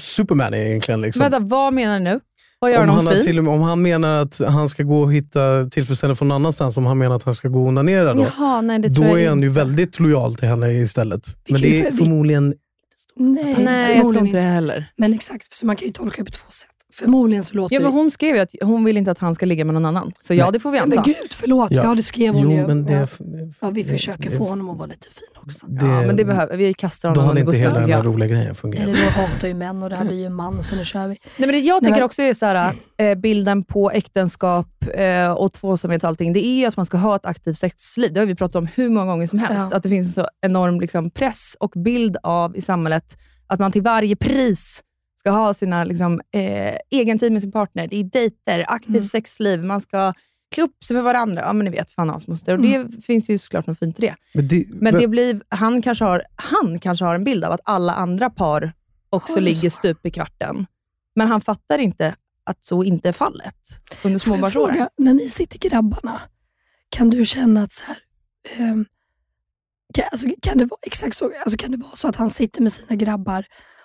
Superman 0.00 0.54
egentligen. 0.54 1.00
Liksom. 1.00 1.20
Vänta, 1.22 1.38
vad 1.38 1.72
menar 1.72 1.98
du 1.98 2.04
nu? 2.04 2.20
Vad 2.60 2.72
gör 2.72 2.82
om, 2.82 2.88
han 2.88 3.06
fin? 3.08 3.22
till 3.22 3.38
och 3.38 3.44
med, 3.44 3.52
om 3.54 3.62
han 3.62 3.82
menar 3.82 4.22
att 4.22 4.40
han 4.48 4.68
ska 4.68 4.82
gå 4.82 5.00
och 5.02 5.12
hitta 5.12 5.64
tillfredsställelse 5.64 6.18
från 6.18 6.28
någon 6.28 6.34
annanstans, 6.42 6.76
om 6.76 6.86
han 6.86 6.98
menar 6.98 7.16
att 7.16 7.22
han 7.22 7.34
ska 7.34 7.48
gå 7.48 7.60
och 7.62 7.66
onanera 7.68 8.14
då, 8.14 8.22
Jaha, 8.38 8.60
nej 8.60 8.78
det 8.78 8.88
då 8.88 9.02
är 9.18 9.28
han 9.28 9.42
ju 9.42 9.48
väldigt 9.48 10.00
lojal 10.00 10.34
till 10.36 10.48
henne 10.48 10.72
istället. 10.72 11.36
Men 11.48 11.60
ju 11.60 11.68
det 11.68 11.86
är 11.86 11.92
förmodligen... 11.92 12.54
Nej, 13.16 13.56
Nej, 13.58 13.92
jag 13.96 14.00
tror 14.00 14.18
inte 14.18 14.36
det 14.36 14.42
heller. 14.42 14.90
Men 14.96 15.14
exakt, 15.14 15.52
så 15.54 15.66
man 15.66 15.76
kan 15.76 15.86
ju 15.86 15.92
tolka 15.92 16.16
det 16.18 16.24
på 16.24 16.30
två 16.30 16.50
sätt. 16.50 16.68
Förmodligen 16.98 17.44
så 17.44 17.54
låter 17.54 17.74
Ja, 17.76 17.80
men 17.82 17.92
hon 17.92 18.10
skrev 18.10 18.34
ju 18.36 18.40
att 18.42 18.50
hon 18.62 18.84
vill 18.84 18.96
inte 18.96 19.10
att 19.10 19.18
han 19.18 19.34
ska 19.34 19.46
ligga 19.46 19.64
med 19.64 19.74
någon 19.74 19.84
annan. 19.86 20.12
Så 20.20 20.34
ja, 20.34 20.44
Nej. 20.44 20.52
det 20.52 20.58
får 20.60 20.70
vi 20.70 20.78
anta. 20.78 20.94
men 20.94 21.04
gud, 21.04 21.32
förlåt. 21.32 21.70
Ja. 21.70 21.82
Ja, 21.84 21.94
det 21.94 22.02
skrev 22.02 22.34
hon 22.34 22.42
Jo, 22.42 22.56
ju. 22.56 22.66
men 22.66 22.84
det, 22.84 23.08
ja. 23.60 23.70
vi 23.70 23.82
det- 23.82 23.90
försöker 23.90 24.30
det- 24.30 24.36
få 24.36 24.44
honom 24.44 24.70
att 24.70 24.76
vara 24.76 24.86
lite 24.86 25.06
fin 25.10 25.42
också. 25.42 25.66
det, 25.66 25.86
ja, 25.86 26.02
men 26.06 26.16
det 26.16 26.24
behöver 26.24 26.56
vi. 26.56 26.74
kastar 26.74 27.08
Då 27.14 27.20
honom 27.20 27.28
hade 27.28 27.40
under 27.40 27.52
inte 27.52 27.66
bussen. 27.66 27.74
hela 27.76 27.86
den 27.86 27.96
här 27.96 28.12
roliga 28.12 28.28
grejen 28.28 28.54
fungerat. 28.54 28.82
Eller 28.88 28.94
då 29.04 29.10
hatar 29.22 29.48
ju 29.48 29.54
män 29.54 29.82
och 29.82 29.90
det 29.90 29.96
här 29.96 30.04
blir 30.04 30.16
ju 30.18 30.24
en 30.24 30.34
man, 30.34 30.62
så 30.62 30.76
nu 30.76 30.84
kör 30.84 31.00
vi. 31.08 31.14
Nej, 31.14 31.18
men 31.36 31.48
det 31.48 31.58
jag 31.58 31.74
Nej, 31.74 31.80
tänker 31.80 32.00
men- 32.00 32.06
också 32.06 32.22
är 32.22 32.34
så 32.34 32.46
här, 32.46 32.74
eh, 32.98 33.14
bilden 33.14 33.62
på 33.62 33.90
äktenskap 33.90 34.66
eh, 34.94 35.32
och 35.32 35.52
tvåsamhet 35.52 36.02
och 36.02 36.08
allting. 36.08 36.32
Det 36.32 36.46
är 36.46 36.58
ju 36.60 36.66
att 36.66 36.76
man 36.76 36.86
ska 36.86 36.96
ha 36.96 37.16
ett 37.16 37.26
aktivt 37.26 37.56
sexliv. 37.58 38.12
Det 38.12 38.20
har 38.20 38.26
vi 38.26 38.34
pratat 38.34 38.56
om 38.56 38.68
hur 38.74 38.88
många 38.90 39.06
gånger 39.06 39.26
som 39.26 39.38
helst. 39.38 39.68
Ja. 39.70 39.76
Att 39.76 39.82
det 39.82 39.88
finns 39.88 40.06
en 40.18 40.24
så 40.24 40.28
enorm 40.46 40.80
liksom, 40.80 41.10
press 41.10 41.56
och 41.60 41.72
bild 41.76 42.16
av 42.22 42.56
i 42.56 42.60
samhället 42.60 43.18
att 43.46 43.60
man 43.60 43.72
till 43.72 43.82
varje 43.82 44.16
pris 44.16 44.82
ska 45.20 45.30
ha 45.30 45.54
sina 45.54 45.84
liksom, 45.84 46.20
eh, 46.32 46.76
egen 46.90 47.18
tid 47.18 47.32
med 47.32 47.42
sin 47.42 47.52
partner. 47.52 47.86
Det 47.88 47.96
är 47.96 48.04
dejter, 48.04 48.64
aktivt 48.68 48.88
Mm. 48.94 49.04
sexliv. 49.04 49.64
Man 49.64 49.80
ska 49.80 50.12
klä 50.54 50.62
upp 50.64 50.84
sig 50.84 50.96
för 50.96 51.02
varandra. 51.02 51.42
Ja, 51.42 51.52
men 51.52 51.64
ni 51.64 51.70
vet, 51.70 51.90
fan 51.90 52.08
hans 52.08 52.26
moster. 52.26 52.54
Och 52.54 52.62
det 52.62 53.04
finns 53.04 53.30
ju 53.30 53.38
såklart 53.38 53.66
något 53.66 53.78
fint 53.78 53.98
i 53.98 54.02
det. 54.02 54.14
Men 54.34 54.48
det, 54.48 54.66
Men 54.68 54.94
det 54.94 55.08
blir, 55.08 55.40
han, 55.48 55.82
kanske 55.82 56.04
har, 56.04 56.22
han 56.36 56.78
kanske 56.78 57.04
har 57.04 57.14
en 57.14 57.24
bild 57.24 57.44
av 57.44 57.52
att 57.52 57.60
alla 57.64 57.92
andra 57.94 58.30
par 58.30 58.72
också 59.10 59.34
det 59.34 59.40
ligger 59.40 59.70
så? 59.70 59.76
stup 59.76 60.06
i 60.06 60.10
kvarten. 60.10 60.66
Men 61.14 61.28
han 61.28 61.40
fattar 61.40 61.78
inte 61.78 62.14
att 62.44 62.64
så 62.64 62.84
inte 62.84 63.08
är 63.08 63.12
fallet 63.12 63.54
under 64.04 64.18
småbarnsåren. 64.18 64.74
fråga, 64.74 64.88
när 64.96 65.14
ni 65.14 65.28
sitter 65.28 65.58
grabbarna, 65.58 66.20
kan 66.88 67.10
du 67.10 67.24
känna 67.24 67.62
att 67.62 67.72
så 67.72 67.84
här, 67.84 67.96
ehm, 68.58 68.84
kan, 69.94 70.04
alltså, 70.12 70.28
kan, 70.42 70.58
det 70.58 70.64
vara, 70.64 70.80
exakt 70.82 71.16
så, 71.16 71.24
alltså, 71.44 71.56
kan 71.58 71.70
det 71.70 71.76
vara 71.76 71.96
så 71.96 72.08
att 72.08 72.16
han 72.16 72.30
sitter 72.30 72.62
med 72.62 72.72
sina 72.72 72.96
grabbar 72.96 73.44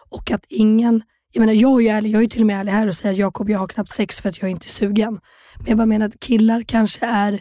och 0.10 0.32
att 0.32 0.46
ingen, 0.50 1.04
jag 1.34 1.40
menar 1.42 1.54
jag 1.54 1.72
är 1.80 1.82
ju 1.84 1.88
ärlig, 1.88 2.12
jag 2.16 2.24
är 2.24 2.28
till 2.28 2.42
och 2.42 2.48
med 2.48 2.60
ärlig 2.60 2.72
här 2.72 2.88
och 2.88 2.94
säger 2.96 3.14
att 3.14 3.20
Jakob, 3.20 3.50
jag 3.50 3.60
har 3.60 3.68
knappt 3.68 3.92
sex 3.92 4.22
för 4.22 4.30
att 4.30 4.38
jag 4.42 4.48
är 4.48 4.52
inte 4.52 4.66
är 4.68 4.70
sugen. 4.70 5.20
Men 5.58 5.68
jag 5.68 5.78
bara 5.78 5.86
menar 5.86 6.06
att 6.06 6.20
killar 6.20 6.64
kanske 6.68 7.06
är 7.06 7.40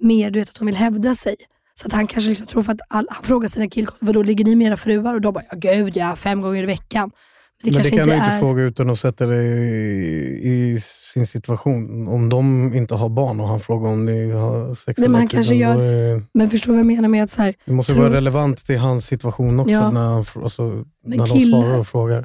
mer, 0.00 0.30
du 0.30 0.38
vet 0.40 0.48
att 0.48 0.54
de 0.58 0.66
vill 0.66 0.76
hävda 0.76 1.14
sig. 1.14 1.36
Så 1.74 1.86
att 1.86 1.92
han 1.92 2.06
kanske 2.06 2.28
liksom 2.30 2.46
tror 2.46 2.62
för 2.62 2.72
att 2.72 2.80
all, 2.88 3.06
han 3.10 3.24
frågar 3.24 3.48
sina 3.48 3.68
killkompisar, 3.68 4.06
vadå 4.06 4.22
ligger 4.22 4.44
ni 4.44 4.54
med 4.54 4.66
era 4.66 4.76
fruar? 4.76 5.14
Och 5.14 5.20
de 5.20 5.32
bara, 5.34 5.44
ja 5.50 5.56
gud 5.74 5.96
ja, 5.96 6.16
fem 6.16 6.40
gånger 6.40 6.62
i 6.62 6.66
veckan. 6.66 7.10
Det 7.62 7.70
men 7.72 7.82
det 7.82 7.90
kan 7.90 8.08
du 8.08 8.14
inte 8.14 8.26
är... 8.26 8.38
fråga 8.40 8.62
utan 8.62 8.90
att 8.90 8.98
sätta 8.98 9.26
dig 9.26 9.46
i, 9.46 10.48
i 10.48 10.80
sin 11.14 11.26
situation. 11.26 12.08
Om 12.08 12.28
de 12.28 12.74
inte 12.74 12.94
har 12.94 13.08
barn 13.08 13.40
och 13.40 13.48
han 13.48 13.60
frågar 13.60 13.90
om 13.90 14.06
ni 14.06 14.30
har 14.30 14.74
sex 14.74 14.98
Nej, 14.98 15.08
men 15.08 15.18
han 15.20 15.28
kanske 15.28 15.54
gör- 15.54 15.74
då 15.74 15.80
är 15.80 16.14
det- 16.14 16.22
Men 16.34 16.50
förstår 16.50 16.72
vad 16.72 16.78
jag 16.78 16.86
menar 16.86 17.08
med 17.08 17.24
att 17.24 17.30
så 17.30 17.42
här, 17.42 17.54
Det 17.64 17.72
måste 17.72 17.92
Tror- 17.92 18.02
vara 18.02 18.14
relevant 18.14 18.66
till 18.66 18.78
hans 18.78 19.06
situation 19.06 19.60
också 19.60 19.72
Ja. 19.72 19.90
när, 19.90 20.00
han, 20.00 20.24
alltså, 20.42 20.62
Men 20.62 20.84
när 21.04 21.16
de 21.26 21.38
killar- 21.38 21.62
svarar 21.62 21.78
och 21.78 21.88
frågar 21.88 22.24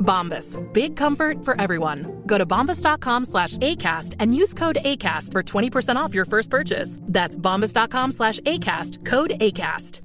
Bombas. 0.00 0.58
Big 0.72 0.96
comfort 0.96 1.44
for 1.44 1.60
everyone. 1.60 2.22
Go 2.26 2.38
to 2.38 2.46
bombas.com 2.46 3.24
slash 3.24 3.56
ACAST 3.58 4.16
and 4.18 4.34
use 4.34 4.54
code 4.54 4.78
ACAST 4.84 5.32
for 5.32 5.42
20% 5.42 5.96
off 5.96 6.14
your 6.14 6.24
first 6.24 6.50
purchase. 6.50 6.98
That's 7.02 7.38
bombas.com 7.38 8.12
slash 8.12 8.40
ACAST. 8.40 9.04
Code 9.04 9.30
ACAST. 9.40 10.00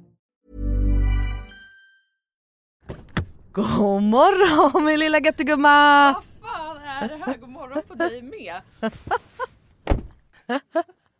God 3.56 4.02
morgon 4.02 4.84
min 4.84 4.98
lilla 4.98 5.18
göttegumma! 5.20 6.12
Vad 6.12 6.50
fan 6.50 6.76
är 6.76 7.08
det 7.08 7.16
här? 7.26 7.36
God 7.40 7.48
morgon 7.48 7.82
på 7.88 7.94
dig 7.94 8.22
med. 8.22 8.60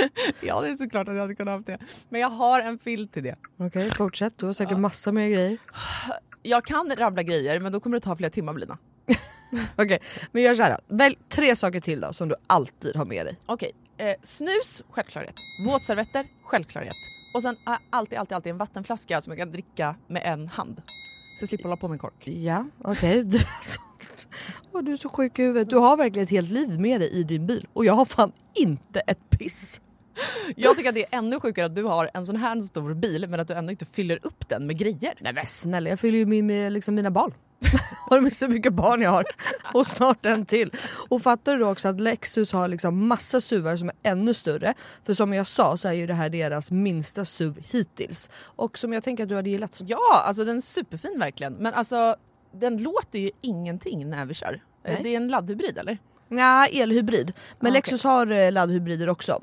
Ja 0.40 0.60
det 0.60 0.68
är 0.68 0.74
såklart 0.76 1.08
att 1.08 1.14
jag 1.14 1.22
hade 1.22 1.34
kunnat 1.34 1.54
ha 1.54 1.72
det. 1.72 1.78
Men 2.08 2.20
jag 2.20 2.28
har 2.28 2.60
en 2.60 2.78
filt 2.78 3.12
till 3.12 3.22
det. 3.22 3.36
Okej, 3.56 3.90
fortsätt. 3.90 4.38
Du 4.38 4.46
har 4.46 4.52
säkert 4.52 4.78
massa 4.78 5.12
mer 5.12 5.28
grejer. 5.28 5.58
Jag 6.42 6.64
kan 6.64 6.92
rabbla 6.96 7.22
grejer 7.22 7.60
men 7.60 7.72
då 7.72 7.80
kommer 7.80 7.96
det 7.96 8.00
ta 8.00 8.16
flera 8.16 8.30
timmar 8.30 8.52
Blina. 8.52 8.78
Okej, 9.76 9.98
men 10.32 10.42
gör 10.42 10.54
så 10.54 10.62
här. 10.62 10.76
då. 10.88 10.96
Välj 10.96 11.18
tre 11.28 11.56
saker 11.56 11.80
till 11.80 12.00
då 12.00 12.12
som 12.12 12.28
du 12.28 12.34
alltid 12.46 12.96
har 12.96 13.04
med 13.04 13.26
dig. 13.26 13.38
Okej, 13.46 13.72
eh, 13.98 14.14
snus, 14.22 14.82
självklarhet. 14.90 15.34
Våtservetter, 15.66 16.26
självklarhet. 16.42 16.94
Och 17.34 17.42
sen 17.42 17.56
har 17.64 17.72
jag 17.72 17.80
alltid, 17.90 18.18
alltid, 18.18 18.34
alltid 18.34 18.50
en 18.50 18.58
vattenflaska 18.58 19.20
som 19.20 19.30
jag 19.30 19.38
kan 19.38 19.52
dricka 19.52 19.94
med 20.06 20.22
en 20.24 20.48
hand. 20.48 20.82
Så 21.38 21.42
jag 21.42 21.48
slipper 21.48 21.64
hålla 21.64 21.76
på 21.76 21.88
med 21.88 21.94
en 21.94 21.98
kork. 21.98 22.28
Ja, 22.28 22.66
okej. 22.84 23.24
Du, 23.24 23.38
Åh, 24.72 24.82
du 24.82 24.92
är 24.92 24.96
så 24.96 25.08
sjuk 25.08 25.38
i 25.38 25.42
huvudet. 25.42 25.70
Du 25.70 25.76
har 25.76 25.96
verkligen 25.96 26.24
ett 26.24 26.30
helt 26.30 26.50
liv 26.50 26.80
med 26.80 27.00
dig 27.00 27.10
i 27.10 27.22
din 27.22 27.46
bil 27.46 27.66
och 27.72 27.84
jag 27.84 27.94
har 27.94 28.04
fan 28.04 28.32
inte 28.54 29.00
ett 29.00 29.30
piss. 29.30 29.80
Jag 30.56 30.76
tycker 30.76 30.88
att 30.88 30.94
det 30.94 31.14
är 31.14 31.18
ännu 31.18 31.40
sjukare 31.40 31.66
att 31.66 31.74
du 31.74 31.82
har 31.84 32.10
en 32.14 32.26
sån 32.26 32.36
här 32.36 32.60
stor 32.60 32.94
bil 32.94 33.26
men 33.28 33.40
att 33.40 33.48
du 33.48 33.54
ändå 33.54 33.70
inte 33.70 33.84
fyller 33.84 34.18
upp 34.22 34.48
den 34.48 34.66
med 34.66 34.78
grejer. 34.78 35.14
Nej 35.20 35.32
men 35.32 35.46
snälla, 35.46 35.90
jag 35.90 36.00
fyller 36.00 36.18
ju 36.18 36.26
min 36.26 36.46
med 36.46 36.72
liksom 36.72 36.94
mina 36.94 37.10
barn. 37.10 37.34
Har 38.10 38.20
du 38.20 38.46
hur 38.46 38.48
mycket 38.48 38.72
barn 38.72 39.02
jag 39.02 39.10
har? 39.10 39.24
Och 39.74 39.86
snart 39.86 40.26
en 40.26 40.46
till. 40.46 40.70
Och 41.08 41.22
fattar 41.22 41.52
du 41.52 41.58
då 41.58 41.70
också 41.70 41.88
att 41.88 42.00
Lexus 42.00 42.52
har 42.52 42.68
liksom 42.68 43.08
massa 43.08 43.40
SUVar 43.40 43.76
som 43.76 43.88
är 43.88 43.94
ännu 44.02 44.34
större. 44.34 44.74
För 45.04 45.14
som 45.14 45.32
jag 45.32 45.46
sa 45.46 45.76
så 45.76 45.88
är 45.88 45.92
ju 45.92 46.06
det 46.06 46.14
här 46.14 46.28
deras 46.30 46.70
minsta 46.70 47.24
SUV 47.24 47.58
hittills. 47.72 48.30
Och 48.44 48.78
som 48.78 48.92
jag 48.92 49.02
tänker 49.02 49.22
att 49.22 49.28
du 49.28 49.34
hade 49.34 49.50
gillat. 49.50 49.80
Ja, 49.86 50.22
alltså 50.26 50.44
den 50.44 50.56
är 50.56 50.60
superfin 50.60 51.18
verkligen. 51.18 51.52
Men 51.52 51.74
alltså 51.74 52.16
den 52.52 52.76
låter 52.82 53.18
ju 53.18 53.30
ingenting 53.40 54.10
när 54.10 54.24
vi 54.24 54.34
kör. 54.34 54.52
Eh, 54.84 54.92
Nej. 54.92 55.00
Det 55.02 55.08
är 55.08 55.16
en 55.16 55.28
laddhybrid 55.28 55.78
eller? 55.78 55.98
Ja, 56.28 56.66
elhybrid. 56.66 57.32
Men 57.60 57.72
Ah, 57.72 57.74
Lexus 57.74 58.04
har 58.04 58.30
eh, 58.30 58.52
laddhybrider 58.52 59.08
också. 59.08 59.42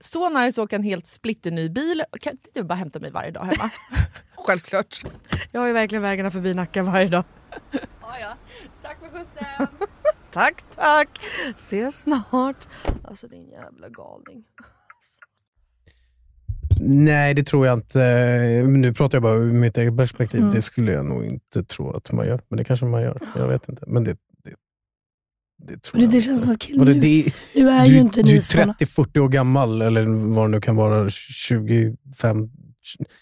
Så 0.00 0.28
nice 0.28 0.60
att 0.60 0.64
åka 0.64 0.76
en 0.76 0.82
helt 0.82 1.06
splitterny 1.06 1.68
bil. 1.68 2.02
Kan 2.20 2.32
inte 2.32 2.50
du 2.54 2.62
bara 2.62 2.74
hämta 2.74 3.00
mig 3.00 3.10
varje 3.10 3.30
dag 3.30 3.44
hemma? 3.44 3.70
Självklart. 4.36 5.02
Jag 5.52 5.60
har 5.60 5.66
ju 5.66 5.72
verkligen 5.72 6.02
vägarna 6.02 6.30
förbi 6.30 6.54
Nacka 6.54 6.82
varje 6.82 7.08
dag. 7.08 7.24
ja, 8.00 8.18
ja. 8.20 8.36
Tack 8.82 8.98
för 9.00 9.08
skjutsen. 9.08 9.66
Tack 10.30 10.64
tack. 10.74 11.08
Ses 11.56 12.00
snart. 12.00 12.68
Alltså 13.04 13.28
din 13.28 13.48
jävla 13.48 13.88
galning. 13.88 14.44
Nej, 16.80 17.34
det 17.34 17.42
tror 17.42 17.66
jag 17.66 17.78
inte. 17.78 17.98
Nu 18.66 18.94
pratar 18.94 19.16
jag 19.16 19.22
bara 19.22 19.34
ur 19.34 19.52
mitt 19.52 19.78
eget 19.78 19.96
perspektiv. 19.96 20.40
Mm. 20.40 20.54
Det 20.54 20.62
skulle 20.62 20.92
jag 20.92 21.06
nog 21.06 21.24
inte 21.24 21.64
tro 21.64 21.90
att 21.90 22.12
man 22.12 22.26
gör. 22.26 22.40
Men 22.48 22.56
det 22.56 22.64
kanske 22.64 22.86
man 22.86 23.02
gör. 23.02 23.16
Jag 23.36 23.48
vet 23.48 23.68
inte. 23.68 23.84
Men 23.86 24.04
det, 24.04 24.16
det, 25.66 25.82
tror 25.82 25.98
Det, 25.98 26.04
jag 26.04 26.12
det 26.12 26.20
känns 26.20 26.40
som 26.40 26.50
att 26.50 26.58
killen 26.58 26.78
Vadå, 26.78 26.92
nu, 26.92 27.00
det, 27.00 27.32
nu 27.54 27.68
är 27.68 27.86
du, 27.86 27.92
ju 27.92 27.98
inte 27.98 28.22
du 28.22 28.36
är 28.36 28.40
såna. 28.40 28.72
30-40 28.72 29.18
år 29.18 29.28
gammal, 29.28 29.82
eller 29.82 30.06
vad 30.34 30.44
det 30.44 30.50
nu 30.50 30.60
kan 30.60 30.76
vara, 30.76 31.10
25. 31.10 32.48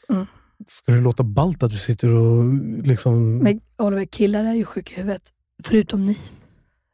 Mm. 0.09 0.27
Ska 0.67 0.93
det 0.93 1.01
låta 1.01 1.23
ballt 1.23 1.63
att 1.63 1.71
du 1.71 1.77
sitter 1.77 2.13
och 2.13 2.55
liksom... 2.85 3.39
Men 3.39 3.61
Oliver, 3.79 4.05
killar 4.05 4.45
är 4.45 4.55
ju 4.55 4.65
sjuka 4.65 4.95
i 4.95 4.97
huvudet. 4.97 5.23
Förutom 5.63 6.07
ni. 6.07 6.19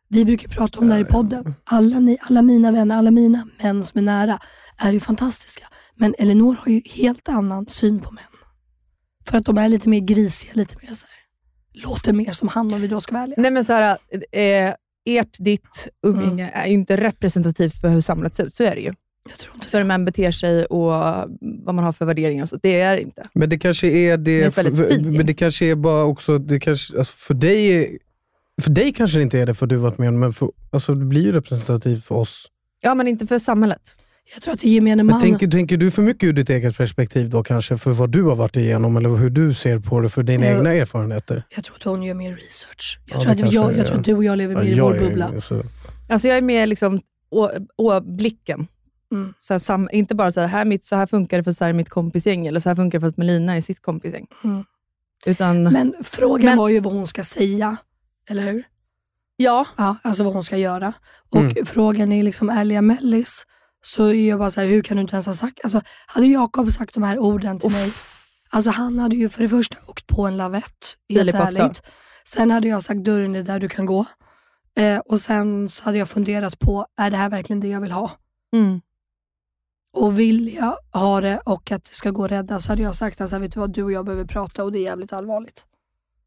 Vi 0.09 0.25
brukar 0.25 0.49
prata 0.49 0.79
om 0.79 0.89
det 0.89 0.95
här 0.95 1.01
i 1.01 1.05
podden. 1.05 1.55
Alla, 1.65 2.01
ni, 2.01 2.19
alla 2.21 2.43
mina 2.43 2.73
vänner, 2.73 2.97
alla 2.97 3.11
mina 3.11 3.49
män 3.63 3.85
som 3.85 3.99
är 3.99 4.03
nära 4.03 4.39
är 4.77 4.93
ju 4.93 5.01
fantastiska. 5.01 5.67
Men 5.95 6.15
Elinor 6.19 6.55
har 6.55 6.73
ju 6.73 6.83
helt 6.85 7.29
annan 7.29 7.67
syn 7.67 8.01
på 8.01 8.11
män. 8.11 8.25
För 9.27 9.39
att 9.39 9.45
de 9.45 9.59
är 9.59 9.69
lite 9.69 9.89
mer 9.89 10.01
grisiga, 10.01 10.51
lite 10.55 10.77
mer 10.83 10.95
så 10.95 11.07
här. 11.07 11.83
låter 11.83 12.13
mer 12.13 12.33
som 12.33 12.49
han 12.49 12.75
om 12.75 12.81
vi 12.81 12.89
då 12.89 13.01
ska 13.01 13.17
ärliga. 13.17 13.35
Nej 13.43 13.51
men 13.51 13.65
såhär, 13.65 13.99
eh, 14.33 14.75
ert, 15.05 15.37
ditt 15.39 15.89
umgänge 16.03 16.51
är 16.55 16.67
ju 16.67 16.73
inte 16.73 16.97
representativt 16.97 17.81
för 17.81 17.89
hur 17.89 18.01
samhället 18.01 18.35
ser 18.35 18.45
ut. 18.45 18.55
Så 18.55 18.65
är 18.65 18.75
det 18.75 18.81
ju. 18.81 18.95
Jag 19.29 19.39
tror 19.39 19.55
inte 19.55 19.69
För 19.69 19.79
hur 19.79 19.85
man 19.85 20.05
beter 20.05 20.33
sig 20.33 20.65
och 20.65 20.91
vad 21.41 21.75
man 21.75 21.79
har 21.79 21.93
för 21.93 22.07
värderingar. 22.07 22.47
Så. 22.47 22.59
Det 22.63 22.81
är 22.81 22.97
det 22.97 23.03
inte. 23.03 23.29
Men 23.33 23.49
det 23.49 23.59
kanske 23.59 23.87
är 23.87 24.17
det, 24.17 24.41
Det 24.41 24.45
är 24.45 24.51
för, 24.51 24.89
fint 24.89 25.17
men 25.17 25.27
det 25.27 25.35
kanske 25.35 25.67
är 25.67 25.75
bara 25.75 26.05
också, 26.05 26.39
det 26.39 26.61
kanske, 26.61 26.99
alltså 26.99 27.17
för 27.17 27.35
dig 27.35 27.99
för 28.63 28.71
dig 28.71 28.93
kanske 28.93 29.19
det 29.19 29.23
inte 29.23 29.39
är 29.39 29.47
det 29.47 29.55
för 29.55 29.67
du 29.67 29.77
varit 29.77 29.99
med 29.99 30.09
om, 30.09 30.21
men 30.21 30.33
för, 30.33 30.51
alltså 30.71 30.95
det 30.95 31.05
blir 31.05 31.23
ju 31.23 31.33
representativt 31.33 32.05
för 32.05 32.15
oss. 32.15 32.51
Ja, 32.81 32.95
men 32.95 33.09
inte 33.09 33.27
för 33.27 33.39
samhället. 33.39 33.97
Jag 34.33 34.43
tror 34.43 34.55
att 34.55 34.61
det 34.61 34.69
gemene 34.69 34.97
Men 35.03 35.07
man... 35.07 35.21
tänker, 35.21 35.49
tänker 35.49 35.77
du 35.77 35.91
för 35.91 36.03
mycket 36.03 36.27
ur 36.29 36.33
ditt 36.33 36.51
eget 36.51 36.77
perspektiv 36.77 37.31
då 37.31 37.43
kanske, 37.43 37.77
för 37.79 37.91
vad 37.91 38.11
du 38.11 38.23
har 38.23 38.37
varit 38.37 38.57
igenom, 38.57 38.97
eller 38.97 39.09
hur 39.09 39.31
du 39.31 39.55
ser 39.55 39.79
på 39.79 40.01
det, 40.01 40.09
för 40.09 40.23
dina 40.23 40.47
Ja. 40.47 40.57
egna 40.59 40.73
erfarenheter? 40.73 41.43
Jag 41.55 41.65
tror 41.65 41.77
att 41.77 41.85
hon 41.85 42.03
gör 42.03 42.15
mer 42.15 42.37
research. 42.37 42.99
Jag, 43.07 43.17
Ja, 43.19 43.23
tror, 43.23 43.33
att 43.33 43.39
jag, 43.39 43.53
jag, 43.73 43.79
är. 43.79 43.85
tror 43.85 43.99
att 43.99 44.05
du 44.05 44.15
och 44.15 44.25
jag 44.25 44.39
lever 44.39 44.55
Ja, 44.55 44.61
mer 44.63 44.67
i 44.73 44.77
jag 44.77 44.85
vår 44.85 44.97
är- 44.97 45.01
bubbla. 45.09 45.41
så- 45.41 45.63
Alltså 46.09 46.29
jag 46.29 46.37
är 46.37 46.43
mer 46.43 46.67
liksom 46.67 47.01
å, 47.31 47.51
å 47.77 48.01
blicken. 48.01 48.67
Mm. 49.13 49.35
Så 49.39 49.55
här, 49.55 49.59
sam, 49.59 49.89
inte 49.93 50.15
bara 50.15 50.33
så 50.33 50.41
här, 50.41 50.47
här, 50.47 50.65
mitt, 50.65 50.85
så 50.85 50.97
här 50.97 51.07
funkar 51.07 51.37
det 51.39 51.45
för 51.45 51.53
så 51.53 51.65
här 51.65 51.69
är 51.69 51.73
mitt 51.75 51.89
kompisgäng, 51.89 52.47
eller 52.47 52.61
så 52.61 52.69
här 52.69 52.77
funkar 52.77 52.99
det 52.99 53.01
för 53.01 53.09
att 53.09 53.17
Melina 53.17 53.57
är 53.57 53.61
sitt 53.61 53.83
kompisgäng. 53.83 54.27
Mm. 54.45 54.65
Utan, 55.27 55.63
Men 55.63 55.95
frågan 56.03 56.45
Men- 56.45 56.59
var 56.59 56.69
ju 56.69 56.81
vad 56.81 56.93
hon 56.93 57.07
ska 57.07 57.25
säga, 57.25 57.77
eller 58.31 58.43
hur? 58.53 58.63
ja, 59.37 59.67
Ja, 59.77 59.97
alltså 60.03 60.25
vad 60.25 60.33
hon 60.33 60.45
ska 60.45 60.57
göra. 60.57 60.93
Och 61.31 61.41
Mm. 61.41 61.67
frågan 61.67 62.13
är 62.13 62.23
liksom 62.23 62.51
ärliga 62.51 62.83
mellis, 62.83 63.47
så 63.85 64.15
jag 64.15 64.39
bara 64.39 64.51
så 64.51 64.61
här, 64.61 64.69
hur 64.69 64.83
kan 64.83 64.97
du 64.97 65.01
inte 65.01 65.17
ens 65.17 65.27
ha 65.27 65.35
sagt, 65.35 65.61
alltså 65.65 65.81
hade 66.07 66.27
Jakob 66.27 66.73
sagt 66.73 66.95
de 66.95 67.03
här 67.03 67.19
orden 67.19 67.59
till 67.59 67.71
mig, 67.71 67.93
Alltså 68.55 68.71
han 68.71 68.99
hade 68.99 69.17
ju 69.17 69.29
för 69.29 69.43
det 69.43 69.49
första 69.49 69.77
åkt 69.87 70.07
på 70.07 70.27
en 70.27 70.37
lavett, 70.37 70.97
helt 71.09 71.21
Filip 71.21 71.35
också. 71.35 71.63
ärligt. 71.63 71.83
Sen 72.25 72.51
hade 72.51 72.69
jag 72.69 72.83
sagt 72.83 73.05
dörren 73.05 73.37
är 73.37 73.43
där 73.43 73.61
du 73.61 73.69
kan 73.69 73.87
gå. 73.87 74.05
Eh, 74.77 74.99
och 74.99 75.21
sen 75.21 75.69
så 75.69 75.85
hade 75.85 75.99
jag 75.99 76.09
funderat 76.09 76.59
på, 76.59 76.87
är 76.97 77.11
det 77.11 77.17
här 77.17 77.29
verkligen 77.29 77.61
det 77.61 77.69
jag 77.69 77.81
vill 77.81 77.93
ha? 77.93 78.11
Mm. 78.53 78.81
Och 79.97 80.19
vill 80.19 80.55
jag 80.55 80.77
ha 80.93 81.21
det 81.21 81.41
och 81.45 81.73
att 81.73 81.85
det 81.85 81.95
ska 81.95 82.11
gå 82.11 82.25
att 82.25 82.31
rädda 82.31 82.61
så 82.61 82.73
hade 82.73 82.83
jag 82.83 82.97
sagt 82.97 83.21
att 83.21 83.33
vet 83.33 83.53
du 83.53 83.61
vad, 83.61 83.73
du 83.73 83.83
och 83.83 83.93
jag 83.93 84.05
behöver 84.05 84.25
prata 84.25 84.65
och 84.65 84.73
det 84.73 84.79
är 84.79 84.83
jävligt 84.83 85.13
allvarligt. 85.13 85.67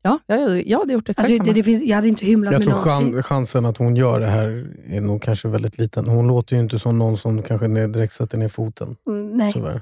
Ja, 0.02 0.20
jag, 0.26 0.68
jag 0.68 0.80
hade 0.80 0.94
gjort 0.94 1.10
exakt 1.10 1.20
Alltså, 1.20 1.34
det, 1.34 1.46
samma. 1.46 1.54
det 1.54 1.64
finns, 1.64 1.84
jag 1.84 1.96
hade 1.96 2.08
inte 2.08 2.26
hymlat 2.26 2.52
Jag 2.54 2.60
med 2.60 2.68
tror 2.76 2.86
någonting. 2.86 3.14
chan, 3.14 3.24
chansen 3.24 3.66
att 3.66 3.78
hon 3.78 3.96
gör 3.96 4.20
det 4.20 4.28
här 4.28 4.76
är 4.88 5.02
nog 5.02 5.22
kanske 5.22 5.48
väldigt 5.48 5.78
liten. 5.78 6.08
Hon 6.08 6.28
låter 6.28 6.56
ju 6.56 6.62
inte 6.62 6.80
som 6.80 7.00
någon 7.00 7.18
som 7.18 7.44
kanske 7.44 7.68
direkt 7.68 8.14
sätter 8.14 8.38
ner 8.38 8.48
foten. 8.48 8.96
Mm, 9.08 9.38
nej, 9.38 9.54
Tyvärr. 9.54 9.82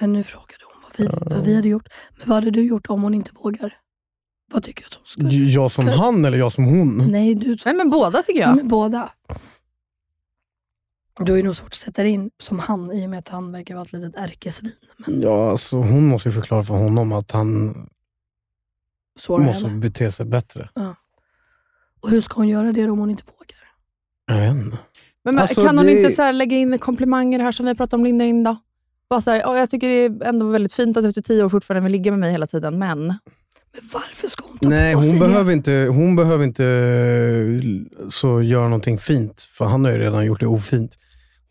men 0.00 0.12
nu 0.12 0.22
frågade 0.24 0.58
hon 0.72 0.82
vad 0.82 0.92
vi, 1.30 1.34
vad 1.36 1.44
vi 1.46 1.54
hade 1.54 1.68
gjort. 1.68 1.88
Men 2.18 2.28
vad 2.28 2.34
hade 2.34 2.50
du 2.50 2.62
gjort 2.62 2.86
om 2.90 3.02
hon 3.02 3.14
inte 3.14 3.30
vågar? 3.42 3.74
Vad 4.52 4.62
tycker 4.64 4.82
du 4.82 4.86
att 4.86 4.94
hon 4.94 5.06
skulle? 5.06 5.30
Jag 5.30 5.72
som 5.72 5.86
Ska- 5.86 5.94
han 5.96 6.24
eller 6.24 6.38
jag 6.38 6.52
som 6.52 6.64
hon? 6.64 7.06
Nej, 7.10 7.34
du 7.34 7.56
Nej, 7.64 7.74
men 7.74 7.90
båda 7.90 8.22
tycker 8.22 8.40
Ja, 8.40 8.46
jag. 8.48 8.56
men 8.56 8.68
båda. 8.68 9.10
Du 11.18 11.32
har 11.32 11.36
ju 11.36 11.42
nog 11.42 11.56
svårt 11.56 11.66
att 11.66 11.74
sätta 11.74 12.02
dig 12.02 12.10
in 12.10 12.30
som 12.38 12.58
han 12.58 12.92
i 12.92 13.06
och 13.06 13.10
med 13.10 13.18
att 13.18 13.28
han 13.28 13.52
verkar 13.52 13.74
vara 13.74 13.84
ett 13.84 13.92
litet 13.92 14.14
ärkesvin. 14.16 14.72
Ja, 15.06 15.50
alltså, 15.50 15.76
hon 15.76 16.06
måste 16.06 16.28
ju 16.28 16.32
förklara 16.34 16.64
för 16.64 16.74
honom 16.74 17.12
att 17.12 17.30
han 17.30 17.74
Sårar 19.18 19.44
måste 19.44 19.66
henne. 19.66 19.78
bete 19.80 20.12
sig 20.12 20.26
bättre. 20.26 20.68
Och 22.02 22.10
hur 22.10 22.20
ska 22.20 22.34
hon 22.34 22.48
göra 22.48 22.72
det 22.72 22.90
om 22.90 22.98
hon 22.98 23.10
inte 23.10 23.22
vågar? 23.26 23.62
Jag 24.26 24.46
vet 24.54 24.64
inte. 24.64 24.78
Men 25.24 25.38
Alltså, 25.38 25.62
kan 25.66 25.76
hon 25.78 25.86
det- 25.86 25.98
inte 25.98 26.10
så 26.10 26.22
här 26.22 26.32
lägga 26.32 26.56
in 26.56 26.78
komplimanger 26.78 27.38
här 27.38 27.52
som 27.52 27.66
vi 27.66 27.74
pratade 27.74 28.00
om 28.00 28.04
Linda 28.04 28.24
in 28.24 28.42
då? 28.44 28.56
Bara 29.10 29.20
så 29.20 29.30
här, 29.30 29.40
"Ja, 29.40 29.58
jag 29.58 29.70
tycker 29.70 29.88
det 29.88 29.94
är 30.04 30.28
ändå 30.28 30.48
väldigt 30.50 30.72
fint 30.72 30.96
att 30.96 31.02
du 31.04 31.08
efter 31.08 31.22
tio 31.22 31.44
år 31.44 31.48
fortfarande 31.48 31.82
vill 31.84 31.92
ligga 31.92 32.10
med 32.12 32.20
mig 32.20 32.32
hela 32.32 32.46
tiden, 32.46 32.78
men... 32.78 32.98
Men 33.74 33.88
varför 33.92 34.28
ska 34.28 34.44
hon 34.48 34.58
ta 34.58 34.68
Nej, 34.68 34.94
på 34.94 35.02
sig 35.02 35.10
hon 35.10 35.20
det? 35.20 35.26
behöver, 35.26 35.52
inte, 35.52 35.86
hon 35.90 36.16
behöver 36.16 36.44
inte 36.44 36.64
eh, 36.66 38.08
så 38.08 38.42
göra 38.42 38.64
någonting 38.64 38.98
fint, 38.98 39.40
för 39.42 39.64
han 39.64 39.84
har 39.84 39.92
ju 39.92 39.98
redan 39.98 40.24
gjort 40.26 40.40
det 40.40 40.46
ofint. 40.46 40.98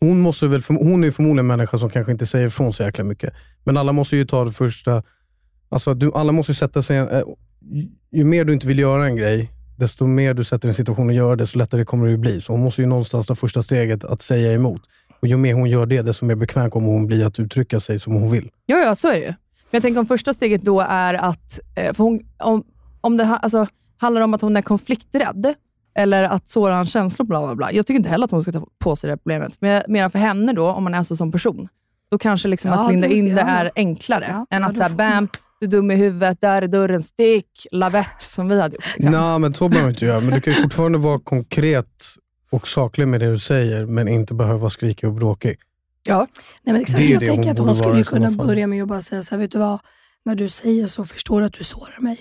Hon, 0.00 0.20
måste 0.20 0.46
väl, 0.46 0.62
hon 0.68 1.02
är 1.04 1.08
ju 1.08 1.12
förmodligen 1.12 1.38
en 1.38 1.46
människa 1.56 1.78
som 1.78 1.90
kanske 1.90 2.12
inte 2.12 2.26
säger 2.26 2.46
ifrån 2.46 2.72
så 2.72 2.82
jäkla 2.82 3.04
mycket. 3.04 3.34
Men 3.64 3.76
alla 3.76 3.92
måste 3.92 4.16
ju 4.16 4.24
ta 4.24 4.44
det 4.44 4.52
första... 4.52 5.02
Alltså, 5.68 5.94
du, 5.94 6.12
alla 6.14 6.32
måste 6.32 6.52
ju 6.52 6.56
sätta 6.56 6.82
sig... 6.82 6.98
ju- 8.10 8.24
mer 8.24 8.44
du 8.44 8.52
inte 8.52 8.66
vill 8.66 8.78
göra 8.78 9.06
en 9.06 9.16
grej, 9.16 9.50
desto 9.76 10.06
mer 10.06 10.34
du 10.34 10.44
sätter 10.44 10.68
en 10.68 10.74
situation 10.74 11.06
och 11.08 11.14
gör 11.14 11.36
det, 11.36 11.42
desto 11.42 11.58
lättare 11.58 11.84
kommer 11.84 12.08
det 12.08 12.18
bli. 12.18 12.40
Så 12.40 12.52
hon 12.52 12.62
måste 12.62 12.80
ju 12.82 12.86
någonstans 12.88 13.26
ta 13.26 13.34
första 13.34 13.62
steget 13.62 14.04
att 14.04 14.22
säga 14.22 14.52
emot. 14.52 14.82
Och 15.22 15.28
ju 15.28 15.36
mer 15.36 15.54
hon 15.54 15.70
gör 15.70 15.86
det, 15.86 16.02
desto 16.02 16.24
mer 16.24 16.34
bekväm 16.34 16.70
kommer 16.70 16.88
hon 16.88 17.06
bli 17.06 17.24
att 17.24 17.38
uttrycka 17.38 17.80
sig 17.80 17.98
som 17.98 18.12
hon 18.12 18.30
vill. 18.30 18.50
Ja, 18.66 18.76
ja, 18.78 18.94
så 18.94 19.08
är 19.08 19.12
det 19.12 19.18
ju. 19.18 19.26
Men 19.26 19.34
jag 19.70 19.82
tänker 19.82 20.00
om 20.00 20.06
första 20.06 20.34
steget 20.34 20.62
då 20.62 20.80
är 20.80 21.14
att, 21.14 21.60
eh, 21.76 21.92
för 21.94 22.04
hon, 22.04 22.20
om, 22.38 22.64
om 23.00 23.16
det 23.16 23.24
alltså, 23.24 23.66
handlar 23.96 24.20
om 24.22 24.34
att 24.34 24.40
hon 24.42 24.56
är 24.56 24.62
konflikträdd, 24.62 25.54
eller 25.94 26.22
att 26.22 26.48
såra 26.48 26.74
hans 26.74 26.92
känslor, 26.92 27.26
bla 27.26 27.46
bla 27.46 27.54
bla. 27.54 27.72
Jag 27.72 27.86
tycker 27.86 27.98
inte 27.98 28.08
heller 28.10 28.24
att 28.24 28.30
hon 28.30 28.42
ska 28.42 28.52
ta 28.52 28.66
på 28.78 28.96
sig 28.96 29.08
det 29.08 29.12
här 29.12 29.16
problemet. 29.16 29.52
Men 29.60 29.82
menar 29.88 30.08
för 30.08 30.18
henne 30.18 30.52
då, 30.52 30.66
om 30.68 30.84
man 30.84 30.94
är 30.94 31.02
så 31.02 31.16
som 31.16 31.32
person, 31.32 31.68
då 32.10 32.18
kanske 32.18 32.48
liksom 32.48 32.70
Ja, 32.70 32.84
att 32.84 32.90
linda 32.90 33.08
in 33.08 33.24
det 33.34 33.40
ja. 33.40 33.46
är 33.46 33.70
enklare 33.76 34.26
Ja, 34.28 34.46
än 34.56 34.64
att 34.64 34.76
säga 34.76 34.88
får 34.88 34.96
bam, 34.96 35.28
du 35.62 35.66
är 35.66 35.70
dum 35.70 35.90
i 35.90 35.96
huvudet, 35.96 36.40
där 36.40 36.62
är 36.62 36.68
dörren, 36.68 37.02
stick, 37.02 37.66
lavett, 37.72 38.20
som 38.20 38.48
vi 38.48 38.60
hade 38.60 38.74
gjort. 38.74 38.84
Liksom. 38.94 39.12
Nej, 39.12 39.38
men 39.38 39.54
så 39.54 39.68
behöver 39.68 39.86
man 39.86 39.94
inte 39.94 40.04
göra. 40.04 40.20
Men 40.20 40.30
du 40.30 40.40
kan 40.40 40.52
ju 40.52 40.62
fortfarande 40.62 40.98
vara 40.98 41.18
konkret 41.18 42.04
och 42.50 42.68
saklig 42.68 43.08
med 43.08 43.20
det 43.20 43.30
du 43.30 43.38
säger, 43.38 43.86
men 43.86 44.08
inte 44.08 44.34
behöva 44.34 44.58
vara 44.58 44.70
skrikig 44.70 45.08
och 45.08 45.14
bråkig. 45.14 45.58
Ja. 46.02 46.26
Nej, 46.62 46.72
men 46.72 46.76
exakt. 46.76 46.98
Det 46.98 47.04
är 47.04 47.10
Jag 47.10 47.20
det 47.20 47.26
tänker 47.26 47.42
hon 47.42 47.50
att 47.50 47.58
hon 47.58 47.76
skulle 47.76 48.04
kunna 48.04 48.30
börja 48.30 48.66
med 48.66 48.82
att 48.82 48.88
bara 48.88 49.00
säga 49.00 49.22
så 49.22 49.34
här, 49.34 49.40
vet 49.40 49.50
du 49.50 49.58
vad? 49.58 49.80
När 50.24 50.34
du 50.34 50.48
säger 50.48 50.86
så 50.86 51.04
förstår 51.04 51.40
du 51.40 51.46
att 51.46 51.52
du 51.52 51.64
sårar 51.64 52.00
mig. 52.00 52.20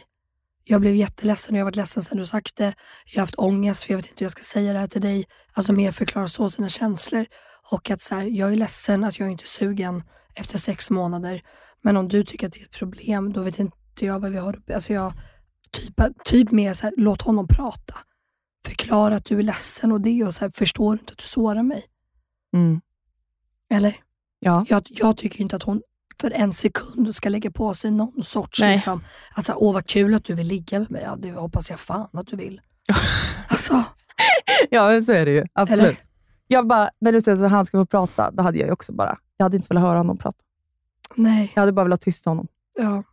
Jag 0.64 0.82
blev 0.82 0.96
jätteledsen 0.96 1.56
och 1.56 1.60
jag 1.60 1.62
har 1.62 1.68
varit 1.68 1.76
ledsen 1.76 2.04
sen 2.04 2.18
du 2.18 2.26
sagt 2.26 2.56
det. 2.56 2.74
Jag 3.06 3.22
har 3.22 3.22
haft 3.22 3.36
ångest 3.38 3.84
för 3.84 3.94
jag 3.94 3.98
vet 3.98 4.06
inte 4.06 4.20
hur 4.20 4.26
jag 4.26 4.32
ska 4.32 4.44
säga 4.44 4.74
det 4.74 4.80
här 4.80 4.88
till 4.88 5.02
dig. 5.02 5.26
Alltså 5.54 5.74
mer 5.74 5.92
förklara 5.92 6.28
så 6.28 6.50
sina 6.50 6.70
känslor. 6.70 7.26
Och 7.72 7.92
att 7.92 8.02
så 8.02 8.16
här, 8.16 8.24
jag 8.24 8.52
är 8.52 8.56
ledsen 8.56 9.04
att 9.04 9.20
jag 9.20 9.32
inte 9.32 9.44
är 9.44 9.48
sugen 9.48 10.04
efter 10.36 10.58
sex 10.58 10.90
månader. 10.90 11.42
Men 11.82 11.98
om 11.98 12.08
du 12.08 12.24
tycker 12.24 12.48
att 12.48 12.54
det 12.54 12.60
är 12.60 12.64
ett 12.64 12.78
problem, 12.78 13.34
då 13.34 13.42
vet 13.42 13.60
inte 13.60 14.06
jag 14.06 14.20
vad 14.20 14.32
vi 14.32 14.38
har 14.38 14.56
uppe. 14.56 14.76
Alltså 14.76 14.94
jag, 14.94 15.14
typ, 15.72 16.02
typ 16.24 16.52
mer 16.52 16.74
så 16.74 16.86
här, 16.86 16.94
låt 16.98 17.22
honom 17.22 17.48
prata. 17.48 17.98
Förklara 18.66 19.16
att 19.16 19.26
du 19.26 19.40
är 19.40 19.44
ledsen 19.44 19.92
och 19.92 20.02
det 20.02 20.24
och 20.24 20.34
så 20.34 20.46
här, 20.46 20.52
förstår 20.56 20.94
inte 20.94 21.12
att 21.12 21.18
du 21.18 21.28
sårar 21.28 21.64
mig? 21.64 21.86
Mm. 22.54 22.82
Eller? 23.70 24.00
Ja. 24.40 24.66
Jag, 24.70 24.84
jag 24.90 25.18
tycker 25.18 25.42
inte 25.42 25.56
att 25.56 25.64
hon 25.64 25.82
för 26.22 26.32
en 26.32 26.54
sekund 26.54 27.16
ska 27.16 27.30
lägga 27.30 27.52
på 27.52 27.74
sig 27.74 27.92
någon 27.92 28.24
sorts, 28.24 28.62
Nej. 28.62 28.72
liksom, 28.72 29.04
att 29.34 29.46
så 29.46 29.52
här, 29.52 29.64
åh 29.64 29.74
vad 29.74 29.86
kul 29.86 30.14
att 30.14 30.26
du 30.26 30.34
vill 30.34 30.48
ligga 30.48 30.80
med 30.80 30.92
mig. 30.92 31.02
Ja, 31.04 31.16
det 31.16 31.32
hoppas 31.32 31.70
jag 31.70 31.80
fan 31.80 32.10
att 32.14 32.28
du 32.28 32.36
vill. 32.36 32.62
alltså, 33.48 33.84
Ja, 34.70 35.02
så 35.02 35.12
är 35.12 35.26
det 35.26 35.32
ju. 35.32 35.44
Absolut. 35.54 35.86
Eller? 35.86 35.98
Jag 36.48 36.68
bara, 36.68 36.90
när 37.00 37.12
du 37.12 37.22
säger 37.22 37.44
att 37.44 37.52
han 37.52 37.66
ska 37.66 37.78
få 37.78 37.86
prata, 37.86 38.32
då 38.32 38.44
hade 38.44 38.58
jag 38.58 38.68
ju 38.68 38.74
också 38.74 38.94
bara, 38.94 39.18
jag 39.38 39.46
hade 39.46 39.58
inte 39.58 39.68
velat 39.70 39.84
höra 39.84 39.98
honom 39.98 40.18
prata. 40.18 40.38
Nej. 41.16 41.52
Jag 41.56 41.62
hade 41.62 41.72
bara 41.72 41.84
velat 41.84 42.02
tysta 42.02 42.30
honom. 42.30 42.48
Ja, 42.78 43.04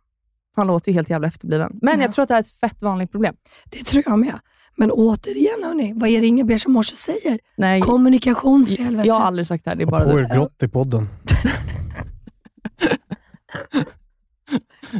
Han 0.55 0.67
låter 0.67 0.91
ju 0.91 0.95
helt 0.95 1.09
jävla 1.09 1.27
efterbliven. 1.27 1.79
Men 1.81 1.99
Ja. 1.99 2.05
jag 2.05 2.13
tror 2.13 2.23
att 2.23 2.29
det 2.29 2.33
här 2.33 2.39
är 2.41 2.43
ett 2.45 2.51
fett 2.51 2.81
vanligt 2.81 3.11
problem. 3.11 3.35
det 3.65 3.83
tror 3.83 4.03
jag 4.05 4.19
med. 4.19 4.39
Men 4.77 4.91
återigen 4.91 5.63
hörni, 5.63 5.93
vad 5.95 6.09
är 6.09 6.21
det 6.21 6.27
Inga 6.27 6.43
Beige 6.43 6.67
Morse 6.67 6.95
säger? 6.95 7.39
Nej, 7.57 7.81
Kommunikation 7.81 8.65
för 8.65 8.75
helvete. 8.75 9.07
jag 9.07 9.13
har 9.15 9.21
aldrig 9.21 9.47
sagt 9.47 9.63
det 9.63 9.69
här. 9.69 9.77
Det 9.77 9.83
är 9.83 9.85
bara 9.85 10.03
på 10.11 10.19
er 10.19 10.33
grått 10.33 10.63
i 10.63 10.67
podden. 10.67 11.07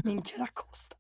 Min 0.03 0.21
krackhosta. 0.21 0.95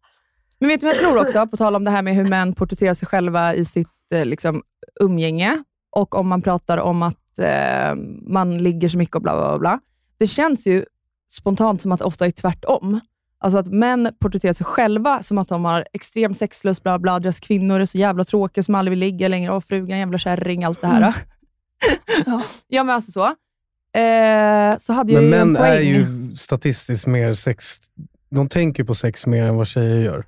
Men 0.59 0.67
vet 0.69 0.79
du 0.79 0.85
vad 0.85 0.95
jag 0.95 1.01
tror 1.01 1.21
också, 1.21 1.47
på 1.47 1.57
tal 1.57 1.75
om 1.75 1.83
det 1.83 1.91
här 1.91 2.01
med 2.01 2.15
hur 2.15 2.25
män 2.29 2.53
porträtterar 2.55 2.93
sig 2.93 3.07
själva 3.07 3.55
i 3.55 3.65
sitt 3.65 4.11
eh, 4.11 4.25
liksom, 4.25 4.61
umgänge 4.99 5.63
och 5.91 6.15
om 6.15 6.27
man 6.27 6.41
pratar 6.41 6.77
om 6.77 7.01
att 7.03 7.39
eh, 7.39 7.95
man 8.27 8.57
ligger 8.57 8.89
så 8.89 8.97
mycket 8.97 9.15
och 9.15 9.21
bla, 9.21 9.35
bla, 9.37 9.59
bla. 9.59 9.79
Det 10.17 10.27
känns 10.27 10.67
ju 10.67 10.85
spontant 11.29 11.81
som 11.81 11.91
att 11.91 11.99
det 11.99 12.05
ofta 12.05 12.25
är 12.25 12.31
tvärtom. 12.31 12.99
Alltså 13.39 13.59
att 13.59 13.67
män 13.67 14.13
porträtterar 14.19 14.53
sig 14.53 14.65
själva 14.65 15.23
som 15.23 15.37
att 15.37 15.47
de 15.47 15.65
har 15.65 15.85
extrem 15.93 16.35
sexlust, 16.35 16.83
bla, 16.83 16.99
bla, 16.99 17.19
deras 17.19 17.39
kvinnor 17.39 17.79
är 17.79 17.85
så 17.85 17.97
jävla 17.97 18.23
tråkiga 18.23 18.63
som 18.63 18.75
aldrig 18.75 18.89
vill 18.89 18.99
ligga 18.99 19.27
längre, 19.27 19.51
och 19.51 19.63
frugan 19.63 19.99
jävla 19.99 20.17
kärring, 20.17 20.63
allt 20.63 20.81
det 20.81 20.87
här. 20.87 21.01
Mm. 21.01 21.13
Ja. 22.25 22.43
ja, 22.67 22.83
men 22.83 22.95
alltså 22.95 23.11
så. 23.11 23.25
Eh, 23.99 24.77
så 24.77 24.93
hade 24.93 25.13
jag 25.13 25.23
Men 25.23 25.51
män 25.51 25.63
är 25.63 25.79
ju 25.79 26.05
statistiskt 26.35 27.07
mer 27.07 27.33
sex... 27.33 27.79
De 28.29 28.49
tänker 28.49 28.83
på 28.83 28.95
sex 28.95 29.25
mer 29.25 29.43
än 29.43 29.55
vad 29.55 29.67
tjejer 29.67 29.97
gör. 29.97 30.25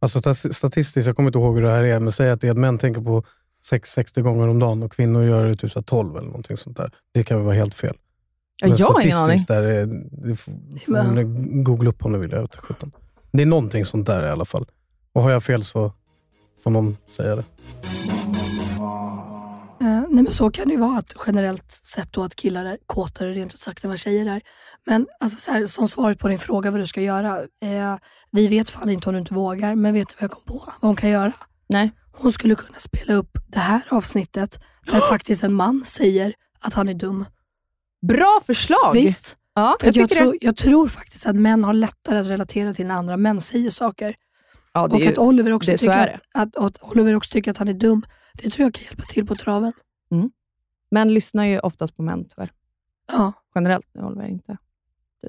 Alltså 0.00 0.34
statistiskt, 0.34 1.06
jag 1.06 1.16
kommer 1.16 1.28
inte 1.28 1.38
ihåg 1.38 1.54
hur 1.54 1.62
det 1.62 1.70
här 1.70 1.82
är, 1.82 2.00
men 2.00 2.12
säg 2.12 2.30
att 2.30 2.40
det 2.40 2.46
är 2.46 2.50
att 2.50 2.56
män 2.56 2.78
tänker 2.78 3.00
på 3.00 3.24
sex 3.64 3.92
60 3.92 4.20
gånger 4.20 4.48
om 4.48 4.58
dagen 4.58 4.82
och 4.82 4.92
kvinnor 4.92 5.24
gör 5.24 5.46
det 5.46 5.56
typ 5.56 5.72
så 5.72 5.78
här 5.78 5.84
12 5.84 6.16
eller 6.16 6.26
någonting 6.26 6.56
sånt 6.56 6.76
där. 6.76 6.90
Det 7.14 7.24
kan 7.24 7.36
väl 7.36 7.46
vara 7.46 7.56
helt 7.56 7.74
fel. 7.74 7.96
Ja, 8.62 8.68
Men 8.68 8.76
jag 8.76 8.86
har 8.86 9.00
ingen 9.00 9.18
aning. 9.18 9.44
Där 9.48 9.62
är, 9.62 9.86
det 10.26 10.36
får, 10.36 10.52
ni 11.14 11.62
googla 11.62 11.90
upp 11.90 12.04
om 12.04 12.12
ni 12.12 12.18
vill. 12.18 12.30
Jag 12.30 12.42
vet 12.42 12.82
inte. 12.82 12.98
Det 13.32 13.42
är 13.42 13.46
någonting 13.46 13.84
sånt 13.84 14.06
där 14.06 14.26
i 14.26 14.28
alla 14.28 14.44
fall. 14.44 14.66
Och 15.12 15.22
har 15.22 15.30
jag 15.30 15.44
fel 15.44 15.64
så 15.64 15.92
får 16.64 16.70
någon 16.70 16.96
säga 17.16 17.36
det. 17.36 17.44
Eh, 19.80 20.04
nej 20.08 20.24
men 20.24 20.32
så 20.32 20.50
kan 20.50 20.68
det 20.68 20.74
ju 20.74 20.80
vara 20.80 20.98
att 20.98 21.14
generellt 21.26 21.70
sett 21.70 22.12
då 22.12 22.24
att 22.24 22.34
killar 22.36 22.64
är 22.64 22.78
kåtare 22.86 23.32
rent 23.32 23.54
ut 23.54 23.60
sagt 23.60 23.84
än 23.84 23.90
vad 23.90 23.98
tjejer 23.98 24.26
är. 24.26 24.40
Men 24.86 25.06
alltså 25.20 25.38
så 25.40 25.52
här, 25.52 25.66
som 25.66 25.88
svaret 25.88 26.18
på 26.18 26.28
din 26.28 26.38
fråga 26.38 26.70
vad 26.70 26.80
du 26.80 26.86
ska 26.86 27.00
göra. 27.00 27.38
Eh, 27.62 27.96
vi 28.32 28.48
vet 28.48 28.70
fan 28.70 28.90
inte 28.90 29.08
om 29.08 29.12
du 29.12 29.18
inte 29.18 29.34
vågar, 29.34 29.74
men 29.74 29.94
vet 29.94 30.08
du 30.08 30.14
vad 30.18 30.22
jag 30.22 30.30
kom 30.30 30.44
på? 30.44 30.64
Vad 30.80 30.88
hon 30.88 30.96
kan 30.96 31.10
göra? 31.10 31.32
Nej. 31.68 31.90
Hon 32.12 32.32
skulle 32.32 32.54
kunna 32.54 32.78
spela 32.78 33.14
upp 33.14 33.38
det 33.46 33.58
här 33.58 33.82
avsnittet 33.90 34.60
där 34.86 35.00
faktiskt 35.10 35.44
en 35.44 35.52
man 35.52 35.84
säger 35.86 36.34
att 36.60 36.74
han 36.74 36.88
är 36.88 36.94
dum. 36.94 37.24
Bra 38.02 38.40
förslag! 38.44 38.92
Visst? 38.92 39.36
Ja, 39.54 39.76
För 39.80 39.86
jag 39.86 39.96
jag, 39.96 40.10
tror, 40.10 40.32
det. 40.32 40.38
jag 40.40 40.56
tror 40.56 40.88
faktiskt 40.88 41.26
att 41.26 41.36
män 41.36 41.64
har 41.64 41.72
lättare 41.72 42.18
att 42.18 42.26
relatera 42.26 42.74
till 42.74 42.86
när 42.86 42.94
andra 42.94 43.16
män 43.16 43.40
säger 43.40 43.70
saker. 43.70 44.14
Ja, 44.72 44.88
det 44.88 44.94
Och 44.94 45.00
är 45.00 45.08
att 45.08 45.16
ju, 45.16 45.20
Oliver, 45.20 45.52
också 45.52 45.70
tycker 45.76 46.14
att, 46.14 46.20
att, 46.34 46.56
att 46.56 46.82
Oliver 46.82 47.16
också 47.16 47.30
tycker 47.32 47.50
att 47.50 47.58
han 47.58 47.68
är 47.68 47.74
dum. 47.74 48.02
Det 48.34 48.50
tror 48.50 48.64
jag 48.66 48.74
kan 48.74 48.84
hjälpa 48.84 49.02
till 49.02 49.26
på 49.26 49.34
traven. 49.34 49.72
män 50.90 51.14
lyssnar 51.14 51.44
ju 51.44 51.58
oftast 51.58 51.96
på 51.96 52.02
män 52.02 52.24
tyvärr. 52.28 52.52
Ja, 53.12 53.32
Generellt, 53.54 53.86
nu 53.94 54.02
Oliver 54.02 54.26
inte. 54.26 54.56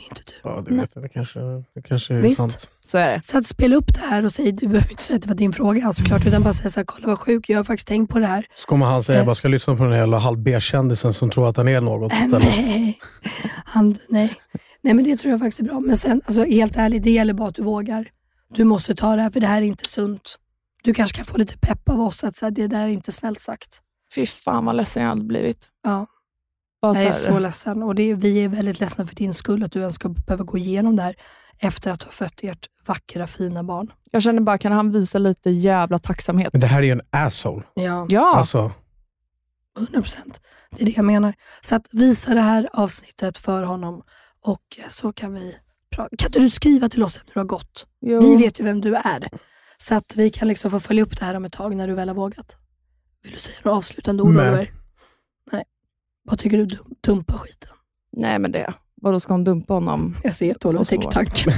Inte 0.01 0.21
du. 0.25 0.33
Ja, 0.43 0.61
det 0.67 0.73
vet 0.75 0.91
jag. 0.95 1.03
Det 1.03 1.09
kanske, 1.09 1.39
det 1.75 1.81
kanske 1.81 2.13
är 2.13 2.19
Visst. 2.21 2.37
sant. 2.37 2.69
Så 2.79 2.97
är 2.97 3.09
det. 3.09 3.21
Så 3.25 3.37
att 3.37 3.47
spela 3.47 3.75
upp 3.75 3.93
det 3.93 3.99
här 3.99 4.25
och 4.25 4.31
säg, 4.31 4.51
du 4.51 4.67
behöver 4.67 4.91
inte 4.91 5.03
säga 5.03 5.15
att 5.17 5.21
det 5.23 5.27
var 5.27 5.35
din 5.35 5.53
fråga 5.53 5.93
såklart, 5.93 6.25
utan 6.27 6.43
bara 6.43 6.53
säga 6.53 6.69
så 6.69 6.79
här, 6.79 6.85
kolla 6.85 7.07
vad 7.07 7.19
sjuk, 7.19 7.49
jag 7.49 7.59
har 7.59 7.63
faktiskt 7.63 7.87
tänkt 7.87 8.11
på 8.11 8.19
det 8.19 8.27
här. 8.27 8.45
Så 8.55 8.67
kommer 8.67 8.85
han 8.85 9.03
säga, 9.03 9.15
Eh. 9.15 9.19
jag 9.19 9.25
bara 9.25 9.35
ska 9.35 9.47
lyssna 9.47 9.75
på 9.75 9.83
den 9.83 9.91
där 9.91 9.97
jävla 9.99 10.17
halv 10.17 10.37
B-kändisen 10.39 11.13
som 11.13 11.29
tror 11.29 11.49
att 11.49 11.57
han 11.57 11.67
är 11.67 11.81
något. 11.81 12.11
Äh, 12.13 12.27
nej. 12.27 12.99
Han, 13.65 13.97
nej. 14.09 14.33
nej, 14.81 14.93
men 14.93 15.03
det 15.03 15.15
tror 15.17 15.31
jag 15.31 15.39
faktiskt 15.39 15.59
är 15.59 15.63
bra. 15.63 15.79
Men 15.79 15.97
sen, 15.97 16.21
alltså, 16.25 16.43
helt 16.45 16.75
ärligt, 16.75 17.03
det 17.03 17.11
gäller 17.11 17.33
bara 17.33 17.49
att 17.49 17.55
du 17.55 17.63
vågar. 17.63 18.07
Du 18.55 18.63
måste 18.63 18.95
ta 18.95 19.15
det 19.15 19.21
här, 19.21 19.29
för 19.29 19.39
det 19.39 19.47
här 19.47 19.61
är 19.61 19.65
inte 19.65 19.89
sunt. 19.89 20.35
Du 20.83 20.93
kanske 20.93 21.17
kan 21.17 21.25
få 21.25 21.37
lite 21.37 21.57
pepp 21.57 21.89
av 21.89 22.01
oss, 22.01 22.23
att 22.23 22.35
så 22.35 22.45
här, 22.45 22.51
det 22.51 22.67
där 22.67 22.79
är 22.83 22.87
inte 22.87 23.11
snällt 23.11 23.41
sagt. 23.41 23.79
Fy 24.15 24.25
fan 24.25 24.65
vad 24.65 24.75
ledsen 24.75 25.03
jag 25.03 25.09
hade 25.09 25.23
blivit. 25.23 25.67
Ja. 25.83 26.07
Bara 26.83 26.93
Jag 26.97 27.03
är 27.07 27.11
så 27.13 27.39
ledsen 27.39 27.83
och 27.83 27.95
det 27.95 28.03
är, 28.11 28.15
vi 28.15 28.43
är 28.43 28.47
väldigt 28.49 28.79
ledsna 28.79 29.07
för 29.07 29.15
din 29.15 29.33
skull 29.33 29.63
att 29.63 29.71
du 29.71 29.79
ens 29.79 29.95
ska 29.95 30.09
behöva 30.09 30.43
gå 30.43 30.57
igenom 30.57 30.95
det 30.95 31.01
här. 31.03 31.15
efter 31.59 31.91
att 31.91 32.03
ha 32.03 32.11
fött 32.11 32.39
ert 32.43 32.67
vackra 32.85 33.27
fina 33.27 33.63
barn. 33.63 33.91
Jag 34.11 34.23
känner 34.23 34.41
bara, 34.41 34.57
kan 34.57 34.71
han 34.71 34.91
visa 34.91 35.17
lite 35.17 35.49
jävla 35.49 35.99
tacksamhet? 35.99 36.53
Men 36.53 36.61
det 36.61 36.67
här 36.67 36.79
är 36.79 36.83
ju 36.85 36.91
en 36.91 37.01
asshole. 37.09 37.63
Ja, 37.73 38.05
Ja, 38.09 38.35
Alltså, 38.35 38.71
100 39.77 40.01
procent. 40.01 40.41
Det 40.71 40.81
är 40.81 40.85
det 40.85 40.93
jag 40.95 41.05
menar. 41.05 41.33
Så 41.61 41.75
att 41.75 41.87
visa 41.91 42.33
det 42.33 42.41
här 42.41 42.69
avsnittet 42.73 43.37
för 43.37 43.63
honom 43.63 44.03
och 44.45 44.61
eh, 44.77 44.89
så 44.89 45.13
kan 45.13 45.33
vi 45.33 45.55
pra- 45.95 46.09
Kan 46.17 46.27
inte 46.27 46.39
du 46.39 46.49
skriva 46.49 46.89
till 46.89 47.03
oss 47.03 47.19
när 47.25 47.33
du 47.33 47.39
har 47.39 47.45
gått? 47.47 47.85
jo. 48.01 48.21
Vi 48.21 48.35
vet 48.43 48.59
ju 48.59 48.63
vem 48.63 48.81
du 48.81 48.95
är. 48.95 49.29
Så 49.77 49.95
att 49.95 50.15
vi 50.15 50.29
kan 50.29 50.47
liksom 50.47 50.71
få 50.71 50.79
följa 50.79 51.03
upp 51.03 51.19
det 51.19 51.25
här 51.25 51.35
om 51.35 51.45
ett 51.45 51.53
tag 51.53 51.75
när 51.75 51.87
du 51.87 51.93
väl 51.93 52.07
har 52.07 52.15
vågat. 52.15 52.55
Vill 53.23 53.33
du 53.33 53.39
säga 53.39 53.55
några 53.63 53.77
avslutande 53.77 54.23
ord 54.23 54.33
Nej. 54.35 54.47
Oliver? 54.49 54.71
Nej. 56.25 56.31
Vad 56.31 56.39
tycker 56.39 56.57
du? 56.57 56.65
Dum- 56.65 56.95
Dumpa 57.07 57.33
skiten. 57.37 57.69
Nej 58.17 58.39
men 58.39 58.51
det, 58.51 58.73
vadå 59.01 59.19
ska 59.19 59.33
hon 59.33 59.43
dumpa 59.43 59.73
honom? 59.73 60.15
Jag 60.23 60.33
ser 60.33 60.51
att 60.51 60.59
Två 60.61 60.83
tänker 60.85 61.07
år. 61.07 61.11
tanken. 61.11 61.53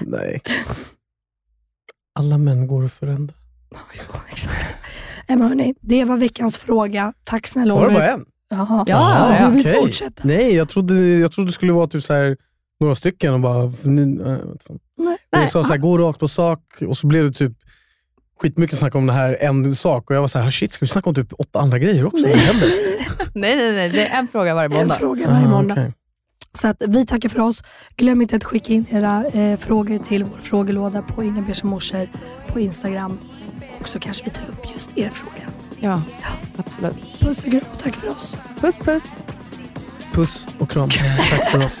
nej. 0.00 0.40
Alla 2.14 2.38
män 2.38 2.66
går 2.66 2.84
att 2.84 2.92
förändra. 2.92 3.34
Jo, 3.94 4.18
exakt. 4.32 4.66
Nej, 5.28 5.38
men 5.38 5.48
hörni, 5.48 5.74
det 5.80 6.04
var 6.04 6.16
veckans 6.16 6.58
fråga. 6.58 7.12
Tack 7.24 7.46
snälla 7.46 7.74
Var 7.74 7.88
det 7.88 7.94
bara 7.94 8.06
en? 8.10 8.24
Jaha. 8.50 8.84
Ja, 8.86 9.36
du 9.48 9.54
vill 9.54 9.66
okej. 9.66 9.80
fortsätta? 9.82 10.22
Nej, 10.24 10.54
jag 10.54 10.68
trodde, 10.68 10.94
jag 10.94 11.32
trodde 11.32 11.48
det 11.48 11.52
skulle 11.52 11.72
vara 11.72 11.86
typ 11.86 12.04
så 12.04 12.14
här, 12.14 12.36
några 12.80 12.94
stycken 12.94 13.34
och 13.34 13.40
bara... 13.40 13.72
Ni, 13.82 14.02
äh. 14.02 14.38
Nej. 14.98 15.18
Jag 15.30 15.50
sa 15.50 15.64
så 15.64 15.70
här, 15.72 15.78
gå 15.78 15.98
rakt 15.98 16.18
på 16.20 16.28
sak 16.28 16.60
och 16.88 16.98
så 16.98 17.06
blev 17.06 17.24
det 17.24 17.32
typ 17.38 17.52
skitmycket 18.42 18.78
snack 18.78 18.94
om 18.94 19.06
det 19.06 19.12
här 19.12 19.36
en 19.40 19.76
sak 19.76 20.10
och 20.10 20.16
jag 20.16 20.20
var 20.20 20.28
så 20.28 20.38
här, 20.38 20.50
shit 20.50 20.72
ska 20.72 20.84
vi 20.84 20.88
snacka 20.90 21.08
om 21.08 21.14
typ 21.14 21.32
åtta 21.38 21.58
andra 21.58 21.78
grejer 21.78 22.04
också? 22.06 22.26
Vad 22.26 22.36
händer? 22.36 22.68
Nej, 23.34 23.56
nej, 23.56 23.72
nej. 23.72 23.88
Det 23.90 24.06
är 24.06 24.18
en 24.18 24.28
fråga 24.28 24.54
varje 24.54 24.66
En 24.66 24.72
måndag. 24.76 24.94
fråga 24.94 25.26
varje 25.28 25.46
Ah, 25.46 25.50
måndag. 25.50 25.74
okej. 25.74 25.92
Så 26.54 26.68
att 26.68 26.82
vi 26.88 27.06
tackar 27.06 27.28
för 27.28 27.40
oss. 27.40 27.62
Glöm 27.96 28.22
inte 28.22 28.36
att 28.36 28.44
skicka 28.44 28.72
in 28.72 28.84
era 28.90 29.24
eh, 29.32 29.58
frågor 29.58 29.98
till 29.98 30.24
vår 30.24 30.38
frågelåda 30.42 31.02
på 31.02 31.24
Inga 31.24 31.44
morsor 31.62 32.08
på 32.46 32.60
Instagram. 32.60 33.18
Och 33.80 33.88
så 33.88 33.98
kanske 33.98 34.24
vi 34.24 34.30
tar 34.30 34.42
upp 34.48 34.72
just 34.74 34.98
er 34.98 35.10
fråga. 35.10 35.42
Ja, 35.80 36.02
absolut. 36.56 37.20
Puss 37.20 37.38
och 37.38 37.50
kram 37.50 37.60
och 37.72 37.78
tack 37.78 37.94
för 37.96 38.08
oss. 38.10 38.36
Puss 38.60 38.78
puss. 38.78 39.02
Puss 40.12 40.46
och 40.58 40.70
kram. 40.70 40.88
Tack 41.30 41.50
för 41.50 41.64
oss. 41.66 41.80